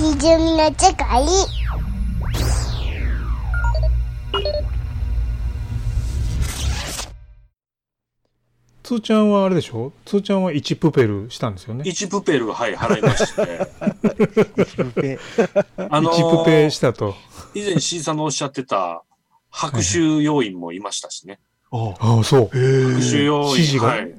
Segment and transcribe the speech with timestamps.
[0.00, 1.26] ひじゅみの世界
[8.82, 9.92] つーちゃんはあれでしょ？
[10.06, 11.84] つーちゃんは1プペルしたんですよね。
[11.84, 13.68] 1プペル、はい、払いまして。
[15.90, 17.14] あの1プペしたと。
[17.54, 19.02] 以前 C さんのおっしゃってた、
[19.50, 21.40] 拍手要員もいましたしね。
[21.72, 22.42] あああ、そう。
[22.44, 22.46] へ
[22.94, 23.50] 拍手要員。
[23.50, 24.00] 指示がはい。
[24.00, 24.16] 指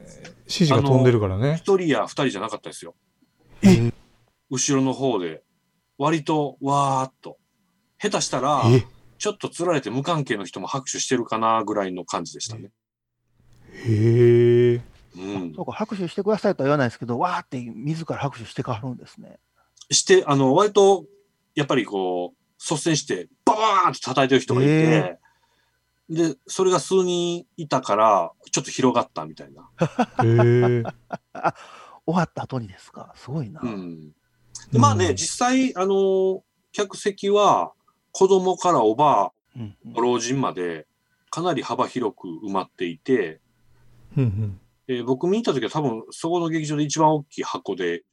[0.48, 1.55] 示が飛んでるからね。
[1.59, 2.93] 一人や二人じゃなかったですよ。
[3.63, 3.91] え？
[4.52, 5.41] 後ろの方で、
[6.02, 7.38] 割と、わーっと。
[8.02, 8.84] 下手したら、え？
[9.20, 12.72] ちょっと釣られて無関係の人も拍手してるかなぐらいの感じでしたね。
[13.86, 14.82] へえ。
[15.16, 15.66] うんそう。
[15.66, 19.38] か、拍手してくださいとは言わないですけど、わーって自ら拍手してかはるんですね。
[19.92, 21.06] して、あの、割と、
[21.54, 25.20] やっぱりこう、率先して、バーンって叩いてる人がいて、へ
[26.09, 29.70] で、それが数人いたから、ちょっと広がったみたいな。
[30.23, 30.84] へえ。
[32.08, 33.14] 終わった後にですか？
[33.16, 33.62] すごいな。
[33.62, 34.16] うん。
[34.71, 37.73] でまあね、うん実際、あの、客席は、
[38.11, 40.88] 子供からおばうんうんあ、老人まで、
[41.30, 43.39] かなり幅広く埋まっていて、
[44.17, 48.03] うんうんえー僕見た時は多分、そこの劇場で一番大きい箱で、へ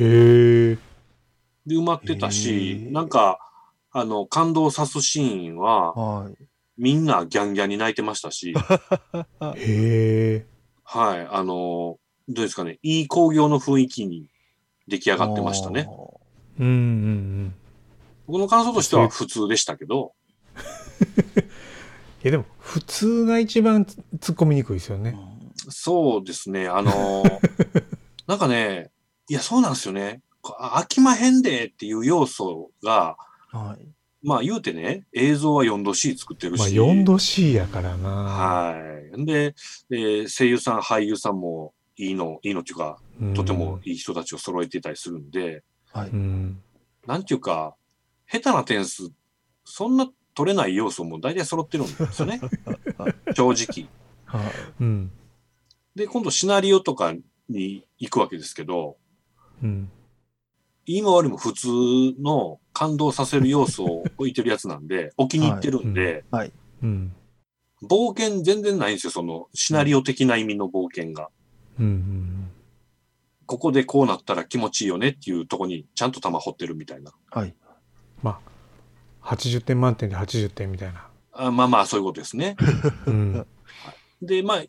[0.00, 0.78] え。
[1.66, 3.38] で埋まってたへし、ーなんか、
[3.90, 6.36] あの、感動さすシーンは、はい。
[6.76, 8.54] みんなギャンギャンに泣いてましたし、
[9.56, 10.46] へえ。
[10.84, 11.98] はい、あの、
[12.28, 14.28] どうですかね、いい興行の雰囲気に
[14.88, 15.88] 出来上がってましたね。
[16.58, 17.54] うんうんうん。
[18.26, 20.12] 僕の感想としては普通でしたけど、
[22.24, 24.98] いやでも、普通が一番つ突っ込みにくいですよ。
[24.98, 25.16] ね。
[25.68, 27.22] そうですね、あの、
[28.26, 28.90] なんかね、
[29.28, 30.22] いや、そうなんですよね。
[30.42, 33.16] 飽きまへんでっていう要素が、
[33.52, 33.78] うんはい。
[34.22, 36.60] まあ言うてね、映像は 4°C 作ってるし。
[36.60, 38.10] まあ、4度 C やからな。
[38.10, 38.76] は
[39.16, 39.24] い。
[39.24, 39.54] で、
[39.90, 46.10] えー声優さん、俳優さんもいいの、いいのっていうか、うんとてもいい人たちを揃えていたりするんで、はい。
[46.10, 46.62] うん。
[47.06, 47.74] なんていうか、
[48.30, 49.10] 下手な点数、
[49.64, 52.40] そんな取れない要素も大体揃ってるんですよね。
[53.34, 53.88] 正直。
[54.24, 54.52] はい。
[54.80, 55.10] うん。
[55.96, 57.12] で、今度シナリオとか
[57.48, 58.96] に行くわけですけど、
[59.62, 59.90] うん。
[60.86, 61.68] いいも悪いも普通
[62.22, 66.52] の感動させる要素を置いてるやつなんで、 置きに行ってるんで、はい。
[66.82, 67.14] うん。
[67.82, 71.30] 冒険全然ないんですよ、そのシナリオ的な意味の冒険が。
[71.78, 72.50] うんうん。
[73.46, 77.12] ここでこうなったら気持ちいいよねっていうとこにちゃんと玉掘ってるみたいな。
[77.30, 77.54] はい。
[78.22, 78.40] ま
[79.22, 81.08] あ、80点満点で80点みたいな。
[81.32, 82.56] あまあまあ、そういうことですね。
[83.06, 83.46] うん。
[84.20, 84.62] で、まあ、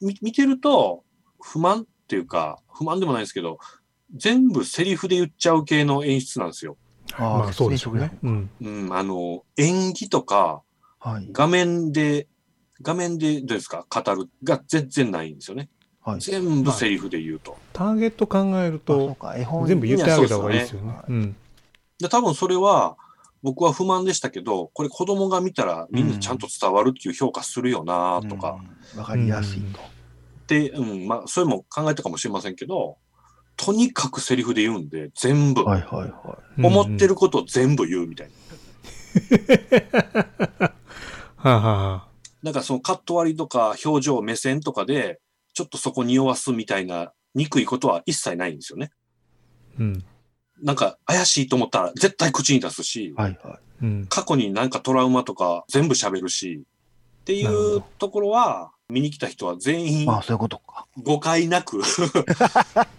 [0.00, 1.04] み見てると、
[1.40, 3.58] 不満っていうか、不満でもないですけど、
[4.14, 6.76] 全部セリフで言っちゃう系の演出なんですよ。
[7.14, 8.18] あーまあ、そうでしょうね。
[8.22, 8.50] うん。
[8.60, 10.62] うん、あの、演技とか、
[11.00, 11.28] はい。
[11.32, 12.28] 画面で、
[12.82, 13.86] 画面でどうですか？
[13.88, 15.70] 語るが全然ないんですよね。
[16.04, 16.20] はい。
[16.20, 17.56] 全部セリフで言うと。
[17.72, 20.92] ターゲット考えると、か、絵本全部言ってあげた方がいいですよいや。
[20.92, 21.36] ねうん。
[21.98, 22.96] で、多分それは、
[23.42, 28.60] 僕は不満でしたけど、これ子供が見たらみんなちゃんと伝わるっていう評価するよなとか、
[28.94, 29.00] うん。
[29.00, 29.80] わかりやすいと。
[30.46, 32.98] で、うん、まあ、それも考えたかもしれませんけど、
[33.56, 38.32] とにかくセリフで言うんで、全部、はいはいは思ってることを全部言うみたいな。
[41.36, 42.08] はあ、はあはあ、
[42.42, 45.20] なんかそのカット割りとか表情、目線とかで、
[45.52, 48.90] ちょっとそこ匂わすみたいな憎いことは一切ないんですよね。
[49.78, 50.04] うん。
[50.62, 53.12] なんか怪しいと思ったら絶対口に出すし、い。
[53.12, 54.06] はいはうん。
[54.06, 56.64] 過去になんかトラウマとか全部喋るし、
[57.22, 60.00] っていうところは、見に来た人は全い。
[60.02, 60.86] 員まあ、そういうことか。
[60.98, 61.82] 誤解なくうん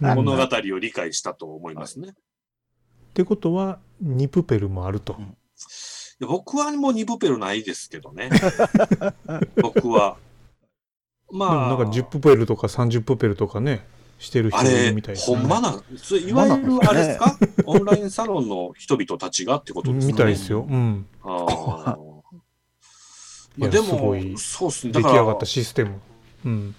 [0.00, 2.14] 物語っを理解したと思いますね。
[3.12, 5.16] てことは、ニプペルもあると。
[6.20, 8.30] いや僕はもうニブペルないですけどね。
[9.60, 10.16] 僕は。
[11.36, 13.84] まあ、でもなんか10プペルとか30プペルとかね、
[14.18, 15.36] してる人いるみたい、ですね。
[15.36, 17.36] ほんまなん、それいわゆるあれですか？
[17.66, 20.66] オンラインサロンの人々たちがってことですか、ね、みたいですよ。
[20.68, 21.06] うん。
[21.22, 21.98] あー
[23.56, 24.92] まあ、でも、そうですね。
[24.92, 26.00] 出来上がったシステム。
[26.44, 26.74] うん。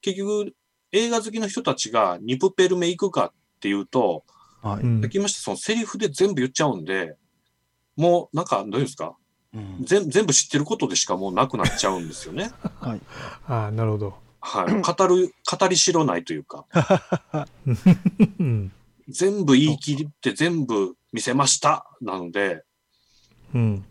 [0.00, 0.54] 結局、
[0.92, 4.24] 映画好きの人たちがニプペル目行くかっていうと、
[4.62, 4.82] はい。
[4.82, 7.16] うんさっき言いましたそのセリフで全部言っちゃうんで、
[7.96, 9.16] もうなんか、どういうんですか？
[9.54, 12.50] うん全全部知ってることでしかもうなくなっちゃうんですよね。
[12.80, 13.00] はい。
[13.46, 14.14] ああ、なるほど。
[14.40, 14.82] はい。
[14.82, 16.64] 語る、語りしろないというか、
[18.40, 18.72] うん。
[19.08, 22.64] 全部言い切って全部見せましたなので、
[23.54, 23.84] うん。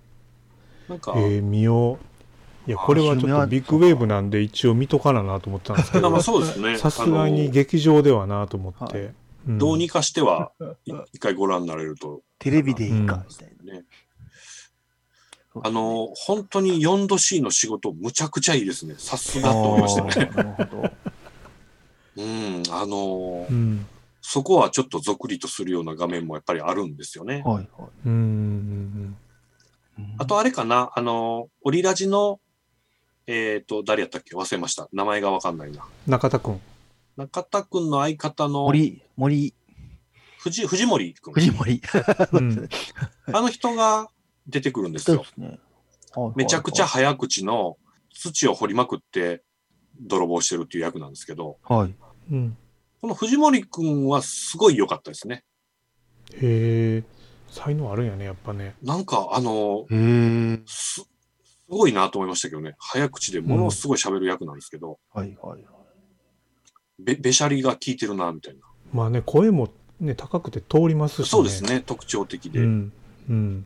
[0.90, 2.69] なんか、えー、見よう。
[2.69, 6.78] いや、これはちょっとビッグウェーブなんで一応見とかななと思ったんですけど、 そうですね。
[6.80, 8.98] さすがに劇場ではなと思って。
[8.98, 10.52] はいうんどうにかしては、
[10.86, 13.74] い一回ご覧になれるとテレビでいいか、みたいな。
[13.74, 13.86] ね。
[15.53, 18.95] あの、本当に 4°C の仕事、むちゃくちゃいいですね。
[18.98, 20.09] さすがと思いましたね。
[20.12, 20.92] あーなるほど。
[22.18, 23.86] うん、あのう、ん。
[24.21, 27.42] そこはちょっとゾクリとするような画面もやっぱりあるんですよね。
[27.45, 27.68] はいはい。
[28.06, 28.18] うんうん
[29.98, 32.39] うんあとあれかな、あの、オリラジの、
[33.27, 34.36] えっ、と、誰やったっけ？
[34.36, 34.88] 忘れました。
[34.94, 35.86] 名前がわかんないな。
[36.07, 36.62] 中田くん。
[37.18, 39.53] 中田くんの相方の森、森、
[40.39, 41.33] 藤藤森くん。
[41.33, 41.81] 藤森。
[42.31, 42.69] うん
[43.31, 44.09] あの人が
[44.47, 45.23] 出てくるんですよ。
[45.23, 45.45] すね。
[45.45, 45.69] はいはいはい
[46.35, 47.77] めちゃくちゃ早口の
[48.13, 49.43] 土を掘りまくって
[50.01, 51.95] 泥棒してるっていう役なんですけど、はい。
[52.31, 52.57] うん。
[53.01, 55.43] この藤森くんはすごい良かったですね。
[56.33, 57.03] へえ、
[57.49, 58.75] 才能あるんやね、やっぱね。
[58.83, 60.59] なんかあの、へえ。
[60.65, 61.05] す、す
[61.69, 62.75] ごいなと思いましたけどね。
[62.77, 65.65] 早口でものすごい喋る役なんですけど、はいはいはい。
[66.99, 68.61] べ、べしゃりが効いてるな、みたいな。
[68.93, 71.25] まあね、声もね、高くて通りますしね。
[71.25, 71.63] そうです。
[71.63, 72.59] ね、特徴的で。
[72.59, 72.93] うん。
[73.29, 73.65] うん。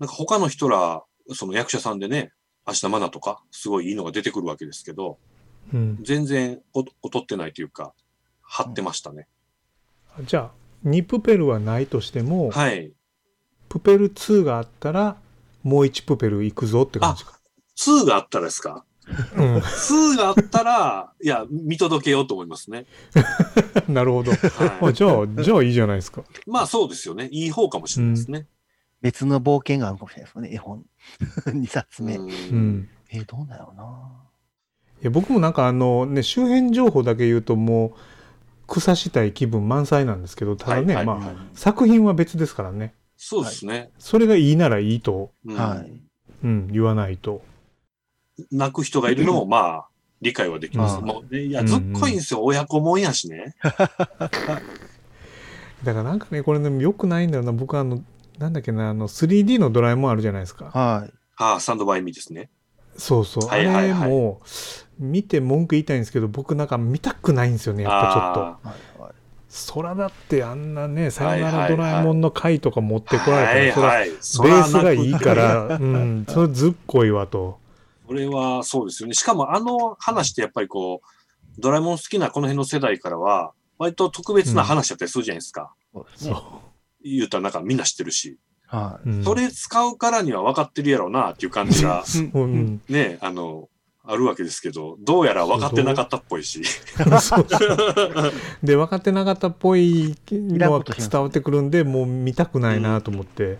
[0.00, 1.04] なんか他の人ら、
[1.34, 2.32] その役者さんでね、
[2.64, 5.18] 芦田愛菜とか、すごいいいのが出てくるわけですけど、
[5.72, 5.98] うん。
[6.02, 7.92] 全然お劣ってないというか、
[8.42, 9.28] 張ってましたね。
[10.24, 12.92] じゃあ、2プペルはないとしても、はい。
[13.68, 15.16] プペル2があったら、
[15.62, 17.38] もう1プペル行くぞって感じか。
[17.78, 18.84] 2があったらですか？
[19.36, 19.56] うん。
[19.60, 22.86] 2があったら、いや、見届けようと思いますね。
[23.88, 24.32] なるほど。
[24.32, 26.22] はあじゃあ、じゃあいいじゃないですか。
[26.22, 27.28] い、まあそうですよね。
[27.30, 28.46] いい方かもしれないですね。
[29.00, 30.84] 別の冒険があるかもしれないですよね、絵本。
[31.46, 32.16] 2冊目。
[32.16, 32.88] うんうん。
[33.10, 34.10] えー、どうだろうな。
[35.02, 37.92] いや僕もなんかあのね周辺情報だけ言うともう
[38.66, 43.90] 草したい気分満載なんですけどただね、はいはいまあ作品は別ですからねそうですね。
[43.98, 46.00] それがいいならいいと、うんはい。
[46.42, 47.42] うん、言わないと
[48.50, 49.88] 泣く人がいるのも、まあ、
[50.22, 50.98] 理解はできます。
[50.98, 52.42] うんもうね、いや、うんずっこいんですよ。
[52.42, 53.54] 親子もんやしね。
[53.60, 53.70] だ
[55.92, 58.02] からなんかねこれねよくないんだよな僕あの
[58.40, 61.12] なんだっけなあの 3D のドラえもんあるじゃないですかはい。
[61.36, 62.50] ああ、スタンドバイミーですね。
[62.96, 64.40] そうそう、はいはいはいあれも
[64.98, 69.12] 見て文句言いたいんですけど僕なんか見たくないんですよねやっぱちょっとあはいはい。
[69.72, 74.16] 空だってあんなね「さよならドラえもん」の回とか持ってこらはれたら、いはい。
[74.20, 77.58] それベースがいいから、 うん、それずっこいわと。
[78.06, 79.14] それはそうですよね。
[79.14, 85.72] しかもあの話ってやっぱりこう、ドラえもん好きなこの辺の世代からは、割と特別な話だったりするじゃないですか。
[85.94, 86.36] そうですそね。
[87.02, 88.38] 言うたらなんかみんな知ってるし。
[88.66, 89.10] はう。
[89.10, 92.04] うんそれ使うからには分かってるやろうなっていう感じが、
[92.34, 93.68] うんうんね、あの、
[94.02, 96.62] あるわけですけど、どうやら分かってなかったっぽいし。
[98.62, 103.58] で分かってなかったっぽいのは伝わってくるんで もう見たくないなと思って、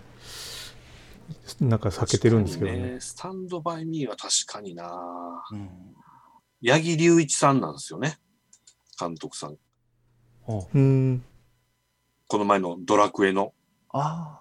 [1.59, 2.97] なんか避けてるんですけどね。
[2.99, 4.91] スタンドバイミーは確かにな
[5.51, 5.69] うん。
[6.63, 8.17] 八木隆一さんなんですよね。
[8.99, 9.57] 監督さん。
[10.73, 11.23] うん
[12.31, 13.51] この前のドラクエの。
[13.89, 14.39] あ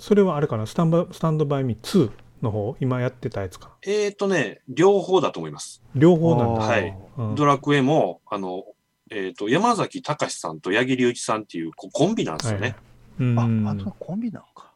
[0.00, 0.66] それはあれかな？
[0.66, 2.10] スタンバスタンドバイミー2
[2.42, 3.68] の方今やってたやつか？
[3.68, 5.80] なえーとね、両方だと思います。
[5.94, 6.60] 両方なんだ。
[6.62, 8.64] はいうんドラクエも、あの、
[9.12, 12.74] えっ、と、山崎隆さんと八木隆一さんっていうこコンビなんですよね。
[13.20, 13.70] うんあ。
[13.70, 14.72] あ、あとコンビなのか。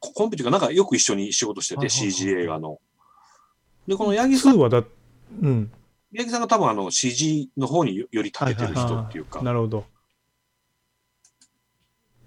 [0.00, 2.78] ココンビというか、なんかよく一緒に仕事してて、はいはいはい CG 映画の。
[3.86, 5.70] で、この八木さん2、はだ、うん。
[6.16, 9.84] 八木さんが多分あの CG の方によより長けてる人っていうか、なるほど。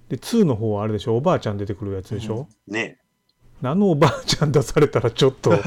[0.09, 1.17] で、2の方はあれでしょ？
[1.17, 2.97] おばあちゃん出てくるやつでしょ、ね
[3.63, 5.55] あのおばあちゃん出されたらちょっと、え。
[5.57, 5.63] ね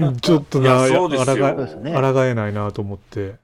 [0.00, 0.12] え。
[0.20, 1.54] ちょっとな、いやそうですよあ
[2.00, 2.12] らが。
[2.12, 3.36] 抗えないなと思って。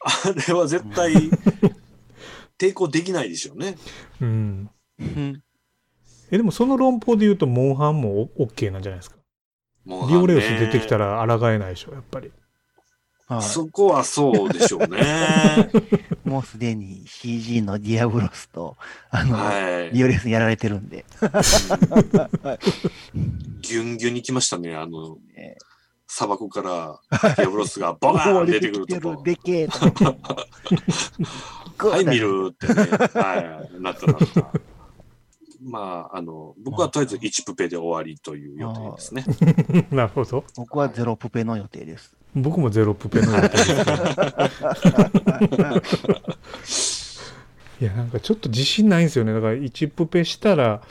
[0.00, 0.10] あ
[0.48, 1.12] れは絶対
[2.58, 3.76] 抵抗できないでしょうね。
[4.20, 4.70] うん。
[5.00, 5.42] うん
[6.30, 9.16] え、でもその論法で言うと、モンハンもオッケーなんじゃないですか？
[9.84, 11.26] もうリオレウス出てきたら。
[11.26, 12.30] ら抗えないでしょ、やっぱり。
[13.36, 15.70] はいそこはそうでしょうね。
[16.24, 18.76] もうすでに CG のディアブロスと、
[19.10, 19.92] あの、はい。
[19.92, 21.04] リオレウスにやられてるんで。
[23.62, 24.74] ギュンギュンに来ましたね。
[24.74, 25.56] あの、ね
[26.06, 29.22] 砂漠からディアブロスがボガーン出てくるとこ。
[29.22, 31.86] でけえと思って。
[31.88, 32.74] はい、見るってね。
[32.74, 34.50] はい、なったなった。
[35.62, 39.24] まあ、あの、僕はとりあえず1プペで終わりという予定ですね。
[39.90, 40.44] なるほど。
[40.56, 42.14] 僕はゼロプペの予定です。
[42.34, 43.32] 僕もゼロプペの。
[47.80, 49.32] いや、なんかちょっと自信ないんですよね。
[49.32, 50.82] だから1プペしたら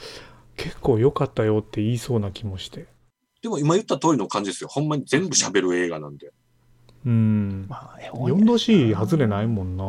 [0.58, 2.86] 結構良かったよって言いそうな気もして。
[3.42, 4.70] でも今言った通りの感じですよ。
[4.70, 6.32] ほんまに全部喋る映画なんで。
[7.06, 7.66] うん。
[7.68, 9.86] まあ、絵本や4度 C 外れないもんな。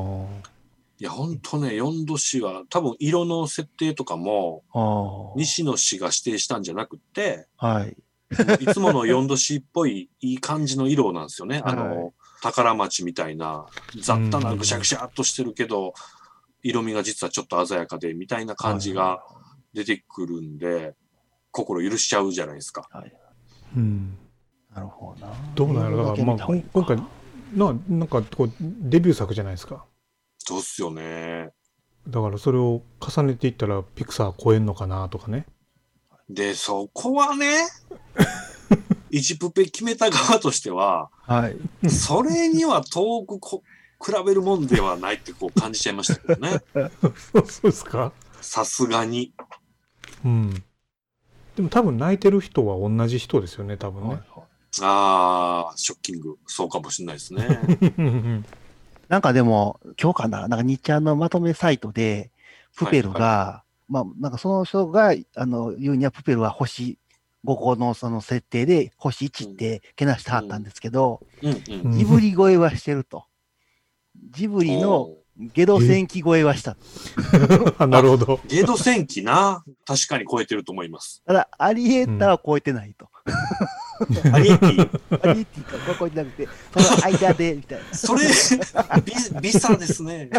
[0.99, 7.67] いや、ほんとね、4度氏は多分色の設定とかも、あ西野氏が指定したんじゃなくって、あ。
[7.67, 7.97] はい。
[8.61, 11.63] いつもの4度氏っぽいいい感じの色なんですよね。
[11.65, 13.67] あはの、宝町みたいな、
[14.01, 15.95] 雑多なぐしゃぐしゃっとしてるけど、
[16.63, 19.23] 色味が実はちょっと鮮やかで、みたいな感じが
[19.73, 20.95] 出てくるんで、
[21.51, 22.87] 心許しちゃうじゃないですか。
[22.91, 23.13] はい。
[23.77, 24.17] うん。
[24.75, 25.33] なるほどな。
[25.55, 25.97] どうなんやろ？
[26.05, 26.97] だから、まあ、今回、
[27.55, 29.85] ななんかこうデビュー作じゃないですか。
[30.39, 31.51] そうっすよね。
[32.09, 35.47] だからそれを重ねていったらピクサー超えんのかなとかね。
[36.35, 37.69] で、そこはね、
[39.11, 41.89] 一プペ決めた側としては、はい。
[41.91, 43.63] それには遠くこ
[44.05, 46.61] 比べるもんではないってこう感じちゃいましたけどね。
[46.73, 48.13] そうそうですか？
[48.41, 49.33] さすがに。
[50.25, 50.65] うん。
[51.57, 54.21] でも多分泣いてる人は同じ人ですよね、多分ね。
[54.81, 56.37] ああ、ショッキング。
[56.47, 57.47] そうかもしれないですね。
[57.99, 58.45] う ん
[59.09, 62.31] なんかでも、今日かな、なんか日ちゃんのまとめサイトで、
[62.75, 66.99] プペルが、まあ、なんかその人が、あの、言うにはプペルは星
[67.45, 73.25] 5個のその設定で星1ってけなしてはったんですけど、ジブリ超えはしてると。
[74.31, 76.77] ジブリのゲド戦記超えはした。
[77.79, 78.41] あ なるほど。
[78.47, 79.65] ゲド戦記な。
[79.87, 81.23] 確かに超えてると思います。
[81.27, 83.09] ただ、アリエッタは超えてないと。
[84.33, 85.31] アリエッティ。
[85.31, 87.95] アリエッティか超えてなくて、その間で、みたいな。
[87.95, 88.23] それ、
[89.05, 90.31] ビビサですね。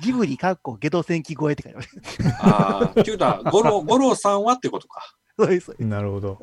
[0.00, 1.96] ジブリかっこゲド戦記超えって書いてます。
[2.40, 5.14] ああ、キュータ、ゴロ、ゴロさんはってことか。
[5.38, 5.66] そうです。
[5.66, 6.38] そうでなるほど。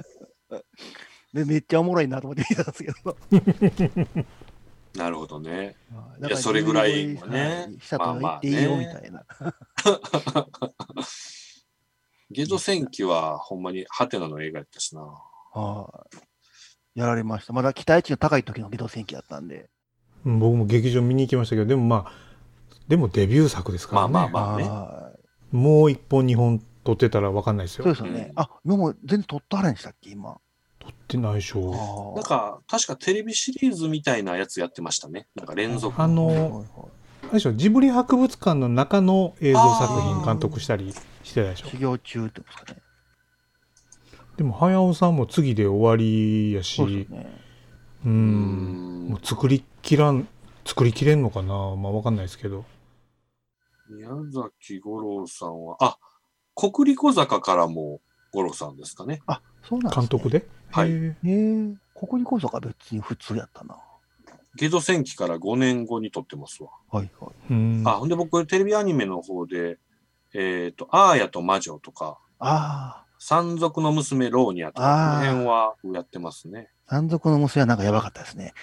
[0.51, 0.63] す
[1.34, 3.15] でめっちゃおもろいなと思って見たんですけど。
[4.96, 5.75] なるほどね。
[6.19, 9.24] だいやそれぐらいはねはいしたと言っていいよみたいな。
[12.31, 15.01] ゲド戦記はほんまにハテナの映画やったしな。
[15.01, 16.17] はい。
[17.00, 17.53] やられました。
[17.53, 19.70] まだ期待値の高い時のゲド戦記だったんで。
[20.25, 22.12] うん僕も劇場見に行きましたけど、でもまあ、
[22.89, 24.13] でもデビュー作ですからね。
[24.13, 25.12] まあまあまあねは
[25.51, 27.89] もう一本二本撮ってたら分かんないですよ。
[27.89, 28.32] いそうですよね。
[28.32, 30.38] うんあ、今も全然撮ったあれんでしたっけ、今。
[30.79, 35.27] 撮ってないでしょあーなんか、確かテレビシリーズみたいなやつやってましたね。
[35.36, 36.01] なんか連続。
[36.01, 36.65] あの
[37.24, 42.82] あれでしょジブリ博物館の中の映像作品監督したりしてたでしょ修行中ってことですかね。
[44.39, 47.27] でも早尾さんも次で終わりやしそうですよね。
[48.05, 50.29] ううんんもう作りきらん
[50.63, 51.75] 作りきれんのかな？
[51.75, 52.63] まあ分かんないですけど
[53.89, 55.98] 宮崎五郎さんは、あ、
[56.55, 58.00] 国立小坂からも
[58.31, 59.22] 五郎さんですかね。
[59.27, 60.08] あ、そうなんですね。
[60.08, 60.48] 監督で？
[60.72, 63.75] はいへえへえ、ここにこそが別に普通やったな。
[64.55, 66.69] ゲド戦記から5年後に撮ってますわ。
[66.89, 67.53] はいはい。
[67.53, 69.79] うんあ、ほんで僕、テレビアニメの方で、
[70.34, 76.69] えっ、と、アーヤと魔女とか、あ山賊の娘ローニャとか、この辺はやってますね。
[76.88, 78.53] あ、山賊の娘はなんかやばかったですね。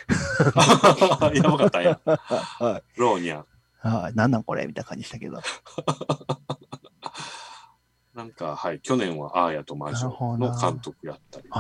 [1.35, 2.01] やばかったや。
[2.05, 3.45] はローニャ。
[3.81, 4.15] はい。
[4.15, 5.41] なんなんこれみたいな感じしたけど。
[8.15, 10.09] なんか、はい、去年はアーヤと魔女
[10.39, 11.51] の監督やったり。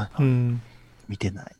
[1.06, 1.56] 見てない。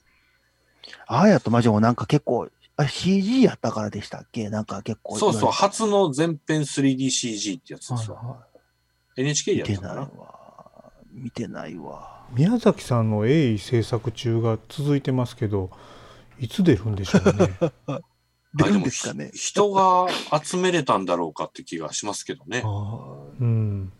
[1.07, 5.19] あーやと魔女もなんか結構、あ CG やったからでしたっけなんか結構。
[5.19, 8.47] そうそう、初の全編 3DCG ってやつですわ。
[9.17, 9.57] NHK。
[9.59, 9.97] やったか見てない。
[10.19, 10.46] わ。
[11.17, 12.27] 見てないわ。
[12.33, 15.71] 宮崎さんの鋭意制作中が続いてますけど
[16.39, 17.23] いつ出るんでしょう
[17.93, 18.03] ね？
[18.55, 19.31] 出るんですかね？
[19.33, 20.07] ひ人が
[20.43, 22.63] 集めれたんだろうかって気がしますけどね。
[22.63, 23.93] はうん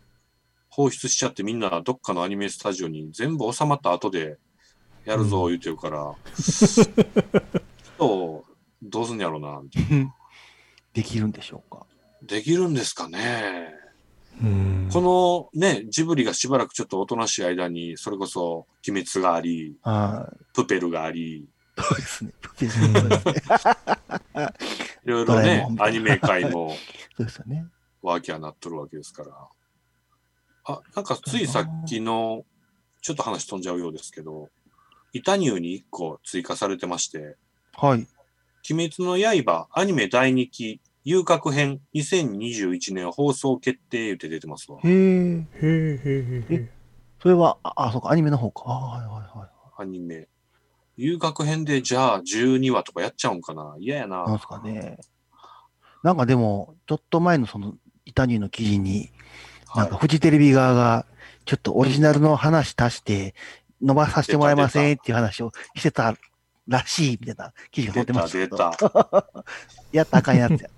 [0.69, 4.37] 放出しちゃってみんなどっかのアニメスタジオに全部収まった後で
[5.05, 6.13] やるぞ言うてるから、
[7.97, 8.45] 人
[8.83, 9.61] どうすんやろうな。
[9.97, 10.07] い
[10.93, 11.85] できるんでしょうか？
[12.21, 13.73] できるんですかね。
[14.41, 20.37] うんこのね、ジブリがしばらくちょっとおとなしい間に、それこそ鬼滅があり、はい。
[20.53, 22.33] プペルがあり、そうですね。
[22.41, 22.91] そうですね。
[25.05, 26.75] いろいろねアニメ界も
[27.15, 27.65] そうですよね。
[28.01, 29.31] ワーキャーなっとるわけですから。
[30.65, 32.43] あ、なんかついさっきの、
[33.01, 34.49] ちょっと話飛んじゃうようですけど、
[35.13, 37.37] イタニューに1個追加されてまして、
[37.75, 38.07] はい。
[38.69, 44.79] 鬼滅の刃アニメ第2期遊郭編2021年放送決定って出てますわ。
[44.83, 44.91] へえ。
[44.91, 46.71] へえへえへえ
[47.21, 48.63] それは、あ、あそうか、アニメの方か。
[48.65, 49.49] あはいはいはい。
[49.77, 50.27] アニメ。
[50.97, 54.25] 遊郭編でじゃあ12話とかやっちゃうんかな嫌やな。
[54.25, 54.97] なんですかね。
[56.03, 59.09] なんかでも、ちょっと前のその、イタニューの記事に、
[59.77, 61.05] なんかはいフジテレビ側が、
[61.45, 63.33] ちょっとオリジナルの話足して、
[63.81, 66.17] 伸ばさせてもらえませんっていう話をしてた
[66.67, 68.57] らしいみたいな記事が載ってましたけど。
[68.57, 69.31] 出た
[69.91, 70.69] 出 やったらあかんやつや。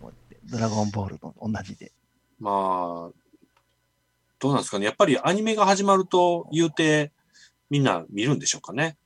[0.52, 1.92] ドラゴンボールと同じで。
[2.40, 3.20] まあ、
[4.40, 4.86] どうなんですかね。
[4.86, 7.12] やっぱりアニメが始まると言うて、
[7.70, 8.98] みんな見るんでしょうかね。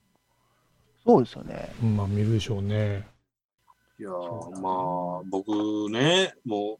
[1.05, 1.73] そうですよね。
[1.81, 3.05] まあ見るでしょうね
[3.99, 6.79] いやまあ、僕ね、も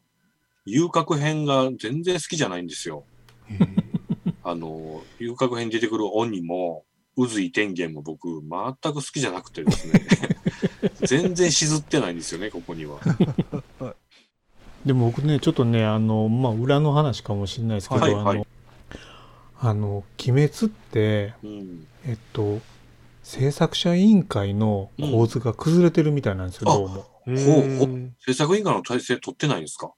[0.66, 3.04] 遊郭編が全然好きじゃないんですよ。
[4.42, 6.84] あの、遊郭編に出てくる鬼も、
[7.16, 10.06] 宇髄天元も僕、全く好きじゃなくてですね。
[11.06, 12.98] 全然しずってないんですよね、ここには。
[14.84, 18.46] でも僕ねちょっとねあのまあ裏の話かもしれないですけど、はいはいあの
[19.60, 21.86] あの「鬼滅」ってうん。
[22.06, 22.60] えっと
[23.22, 26.94] 制作者委員会の構図が崩れてるみたいなんですよ、うんどうも。
[27.24, 29.92] ほうほ制作委員会の体制取ってないんですか？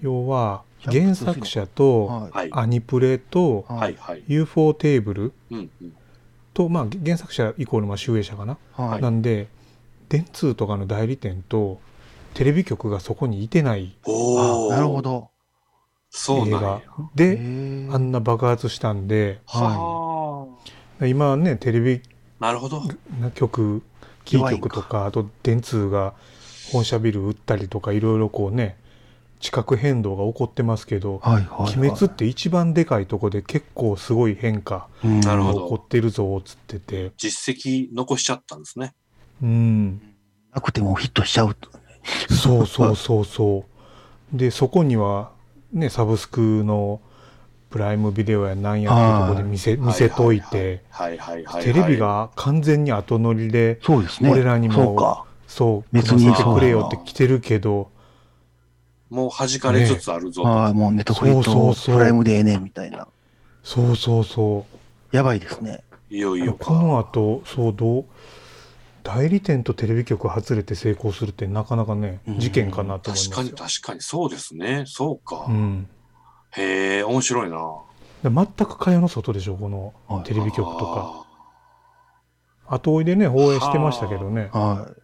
[0.00, 2.30] 要は原作者と。
[2.52, 3.66] アニプレと。
[4.28, 5.32] UFO テーブル。
[6.54, 9.02] と、まあ、原作者イコールまあ集英社かな、はい。
[9.02, 9.48] なんで
[10.08, 11.80] 電通とかの代理店と
[12.34, 15.02] テレビ局がそこにいてないおなるほ。
[15.02, 15.30] ど。
[16.10, 16.80] そうなんや。
[17.16, 20.46] 映でへあんな爆発したんでは
[21.00, 22.02] 今ねテレビ
[22.40, 22.46] あ。
[22.46, 22.82] なるほど。
[23.34, 23.82] 局
[24.24, 26.14] キー局とかあと電通が
[26.70, 28.76] 本社ビル売ったりとかいろいろこうね
[29.40, 31.78] 地殻変動が起こってますけどはいはい。
[31.78, 38.94] 鬼滅って一番でかいとこで結構すごい変化うんがなるほど起こってるぞっつってて実績残しちゃったんですね。
[39.42, 40.00] うん
[40.54, 41.70] なくてもヒットしちゃうと。
[42.28, 43.64] そうそうそうそ
[44.34, 45.30] うでそこには
[45.72, 47.00] ねサブスクの
[47.70, 50.82] プライムビデオやなんやってとこで見せ見せといて。
[51.62, 54.30] テレビが完全に後乗りでそうですね。
[54.30, 57.90] 俺らにもそう別に組ませてくれよって来てるけど
[59.08, 60.48] もう弾かれつつあるぞと。
[60.48, 63.06] はい、もうネットフリそうそうとそうプライムでええねんみたいな。
[63.62, 64.66] そうそうそ
[65.12, 65.82] うやばいですね。
[66.10, 66.66] いよいよか。
[66.66, 68.04] この後そうどう
[69.02, 73.68] 代理店とテレビ局外れて成功するってなかなかねうん事件かなと思い確かにますよ。
[73.68, 74.84] 確かにそうですね。
[74.86, 75.46] そうか。
[75.48, 75.88] うん、
[76.52, 77.58] へえ、面白いな。
[78.22, 81.26] で全く蚊帳の外でしょこのはいテレビ局とか
[82.68, 84.48] 後追いでね放映してましたけどね。
[84.52, 85.02] はい。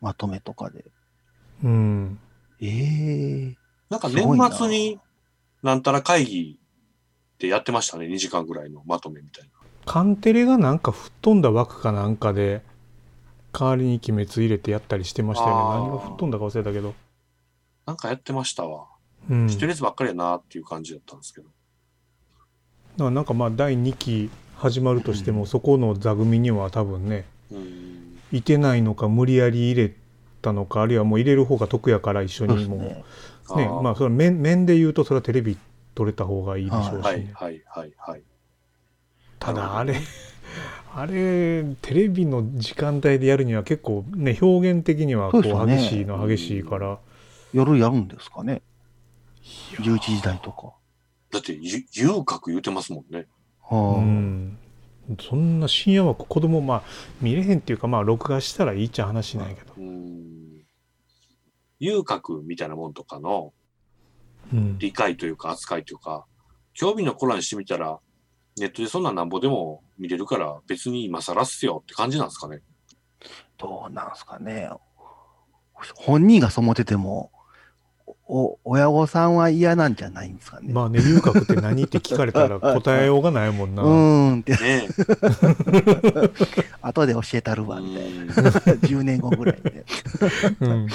[0.00, 0.84] まとめとかで。
[1.62, 2.18] うん、
[2.60, 3.56] ええ
[3.88, 4.98] なんか年末に
[5.62, 6.58] なんたら会議
[7.34, 8.06] ってやってましたね。
[8.06, 9.50] 2時間ぐらいのまとめみたいな。
[9.84, 12.62] カンテレがなんか吹っ飛んだ枠かなんかで
[13.52, 16.94] 代わりに鬼滅入れてやったりしてましたよあーね何が吹っ飛んだか忘れたけど、
[17.86, 18.86] なんかやってましたわ。
[19.30, 21.46] うん、知ってるやつばっかりやなっていう感じだったんですけど。
[21.46, 28.18] だからなんかまあ第2期始まるとしても、そこの座組には多分ねうん。
[28.32, 29.94] いてないのか無理やり入れ
[30.40, 32.84] たのかあるいはもう入れる方が得やから一緒にもうね。
[32.86, 33.04] ね
[33.48, 35.58] あーまあそれは面面で言うとそれはテレビ
[35.94, 38.22] 撮れた方がいいでしょうしね、はいはいはいはい。
[39.38, 39.96] ただあれ
[40.94, 46.98] あれテレビの時間帯でやるには結構ね表現的にはこう激しいの激しいから、
[47.52, 48.62] 夜やるんですかね。
[49.80, 50.74] 11時台とか。
[51.30, 53.26] だってゆ遊郭言うてますもんね。
[53.70, 54.58] うはん
[55.20, 56.82] そんな深夜枠子供まあ
[57.20, 60.62] 見れへんっていうかまあ録画したらいいっちゃ話なんやけど、うん。
[61.80, 63.52] 遊郭みたいなもんとかの
[64.52, 66.26] うん、理解というか扱いというか、
[66.74, 67.98] 興味の子らにしてみたら、
[68.58, 72.60] ネットでそんななんぼでも見れるから別に今更っすよって感じなんですかね。
[73.22, 73.26] あ、
[73.58, 74.70] どうなんすかね。
[75.94, 77.30] 本人がそう思ってても、
[78.28, 80.72] お、親御さんは嫌なんじゃないんですかね。
[80.72, 84.88] まあね遊郭って何って聞かれたら答えようがないもんな、うーんって、ね
[86.80, 87.66] 後で教えたるえ。
[87.66, 88.20] わ、みたいな。
[88.20, 89.84] うん10年後ぐらいで。
[90.60, 90.86] うん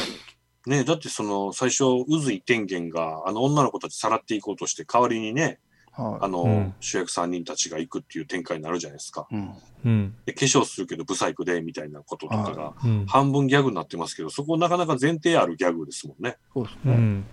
[0.67, 5.59] ねえ、だってその最初、渦井天元があの女の子たちさらっていこうとして代わりにね、
[6.03, 9.27] はあの、うん主役3人たちが行くっていう展開になるじゃないですか。
[9.31, 9.35] い。
[9.35, 9.53] うん。
[9.85, 16.37] うんで化粧するけどブサイクでみたいなこととかがうん半分ギャグになってますけど、そこなかなか前提あるギャグですもんね。
[16.53, 16.93] そうですね。
[16.93, 17.25] うん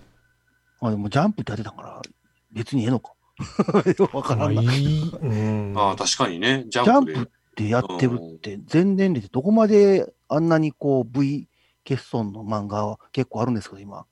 [0.81, 2.01] まあでもジャンプってやってたから、
[2.51, 3.13] 別にええのか。
[4.13, 4.61] わからな。
[4.61, 4.85] い、
[5.21, 7.13] うん、ああ、確かにね、ジャンプで。
[7.13, 11.47] ジャンプってやってるって、全年齢でどこまであんなにこう V
[11.87, 14.05] 欠損の漫画は結構あるんですけど、今。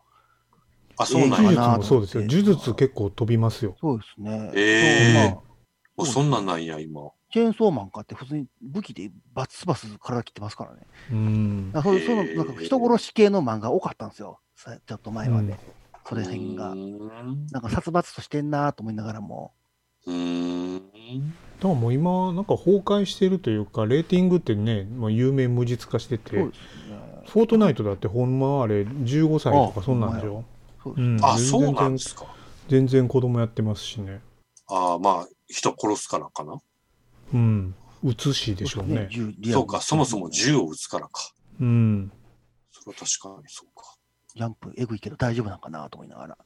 [0.98, 1.80] あ、そうなん呪や。
[1.82, 4.52] そうですよ呪術結構飛びますよそうですね。
[4.56, 5.54] ええそうまあ
[5.96, 7.02] もうそんなんなんや、今。
[7.32, 10.82] チェーンソーマンかって普通に武器でバツバツ体切ってますからね。
[11.12, 14.40] うんだからそのなんか人殺し系の漫画多かったんですよ。
[14.56, 15.48] さちょっと前まで。
[15.52, 15.58] うん
[16.06, 19.54] それ辺がなんか殺伐としてんなと思いながらも。
[20.06, 20.80] うーん。
[20.82, 20.84] だ
[21.62, 26.52] からもう今なんか崩壊してるというかレーティングってねもう有名無実化しててね。
[27.30, 30.44] フォートナイトだってほんまあれ15歳とかそんなんでしょ？
[30.84, 31.16] そうですね。
[31.16, 32.26] うんあ、全そうなん然ですか？
[32.70, 34.22] 全然子供やってますしね
[34.68, 36.56] ああ、まあ、人殺すからかな？
[37.34, 39.10] うん写しでしょうね
[39.52, 41.32] そうか、そもそも銃を撃つからか。
[41.62, 42.12] うん
[42.72, 43.96] それは確かにそうか。
[44.36, 46.38] ジャンプエグいけど大丈夫なんかなと思いながら。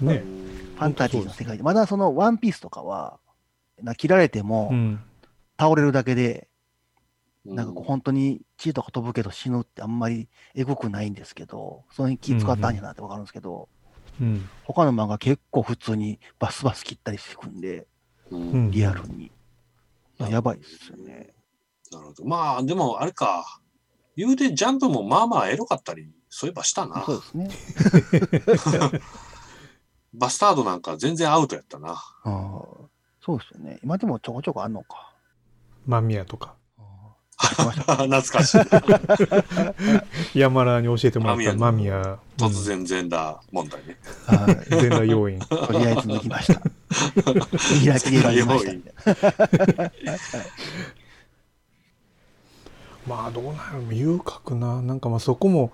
[0.00, 0.18] ね
[0.76, 1.62] ファンタジーの世界で。
[1.62, 3.18] まだそのワンピースとかは、
[3.82, 5.00] な切られてもうん
[5.58, 6.49] 倒れるだけで、う
[7.44, 13.68] なんかこう本当に血とか飛ぶけど死ぬってあんまりエゴくないんですけど、その辺気使ったんやなってわかるんですけど、
[14.20, 17.86] うん他の漫画結構普通にバスバス切ったりしてくんで、
[18.30, 19.26] うんうんリアルに。
[19.26, 19.30] い
[20.18, 21.32] ややばいですよね。
[21.90, 22.24] なるほど。
[22.24, 23.60] まあ、でも、あれか。
[24.16, 27.14] 言うて、ジャンプもまあまあエロかったり、そういえばしたなそ。
[27.14, 29.00] うですね。
[30.12, 31.94] バスタードなんか全然アウトやったな。
[32.24, 32.88] あー
[33.22, 33.78] そうですよね。
[33.82, 35.14] 今でもちょこちょこあんのか。
[35.86, 36.59] 間宮とかあ
[37.40, 40.38] 懐かしい。
[40.38, 42.18] 山田に教えてもらった間宮。
[42.36, 43.96] 突然全裸問題ね。
[44.26, 44.54] はい。
[44.68, 45.38] 全裸要因。
[45.48, 46.60] とりあえず脱ぎました。
[47.80, 48.72] 見開きで脱ぎました。
[53.08, 53.52] まあどうな
[53.88, 54.82] る遊郭な。
[54.82, 55.72] なんかまあそこも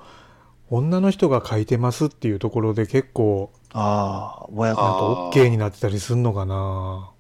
[0.71, 7.11] 女の人が書いてますっていうところで結構ああ、ぼやなんかか OK になってたりすんのかな。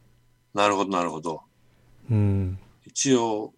[0.55, 1.43] なるほど、なるほど。
[2.11, 2.59] うん。
[2.87, 3.53] 一応、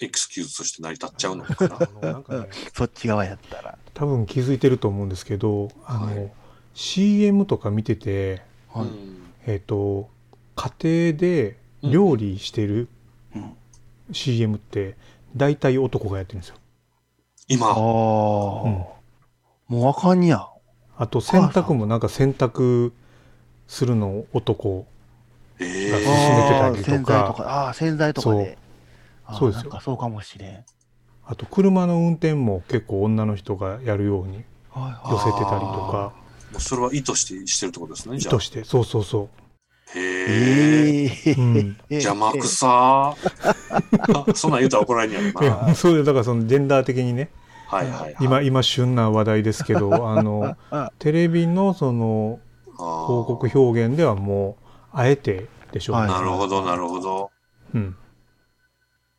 [0.00, 1.68] エクスキューズとして成り立っちゃうのか
[2.00, 2.12] な。
[2.12, 3.78] なんかね、 そっち側やったら。
[3.94, 6.32] 多分気づいてると思うんですけど、あの、はい
[6.74, 8.40] CM とか見てて、
[8.72, 8.86] はい。
[8.86, 10.08] うんえっ、と、
[10.54, 12.88] 家庭で料理してる
[13.34, 13.56] うん。
[14.12, 14.96] CM って
[15.34, 16.56] 大体男がやってるんですよ。
[16.56, 16.66] ああ、
[17.48, 17.74] 今、
[19.68, 20.46] もうあかんや。
[20.96, 22.92] あと洗濯もなんか洗濯
[23.66, 24.86] するの男
[25.58, 28.58] えが進えめてたりとかああ洗剤とか、ああ、洗剤とかで。
[29.34, 30.64] そうですよなんかそうかもしれん。
[31.26, 36.12] あと車の運転も結構女の人がやるようにはい寄せてたりとか
[36.58, 38.40] それは意図してしてるってことですね、意図。
[38.40, 39.28] してそうそうそ
[39.94, 41.04] へえ。
[41.04, 44.32] ええう、うん、い邪魔くさー。
[44.34, 45.68] そんなん言うたら怒られんやろな。
[45.68, 47.30] やそういうだからそのジェンダー的にね
[47.66, 48.16] はいはいはい。
[48.20, 57.30] 今今旬な話題ですけどあのあテレビのその広告表現ではもうあえてでしょうね、はいなるほど、なるほど。
[57.74, 57.96] うん、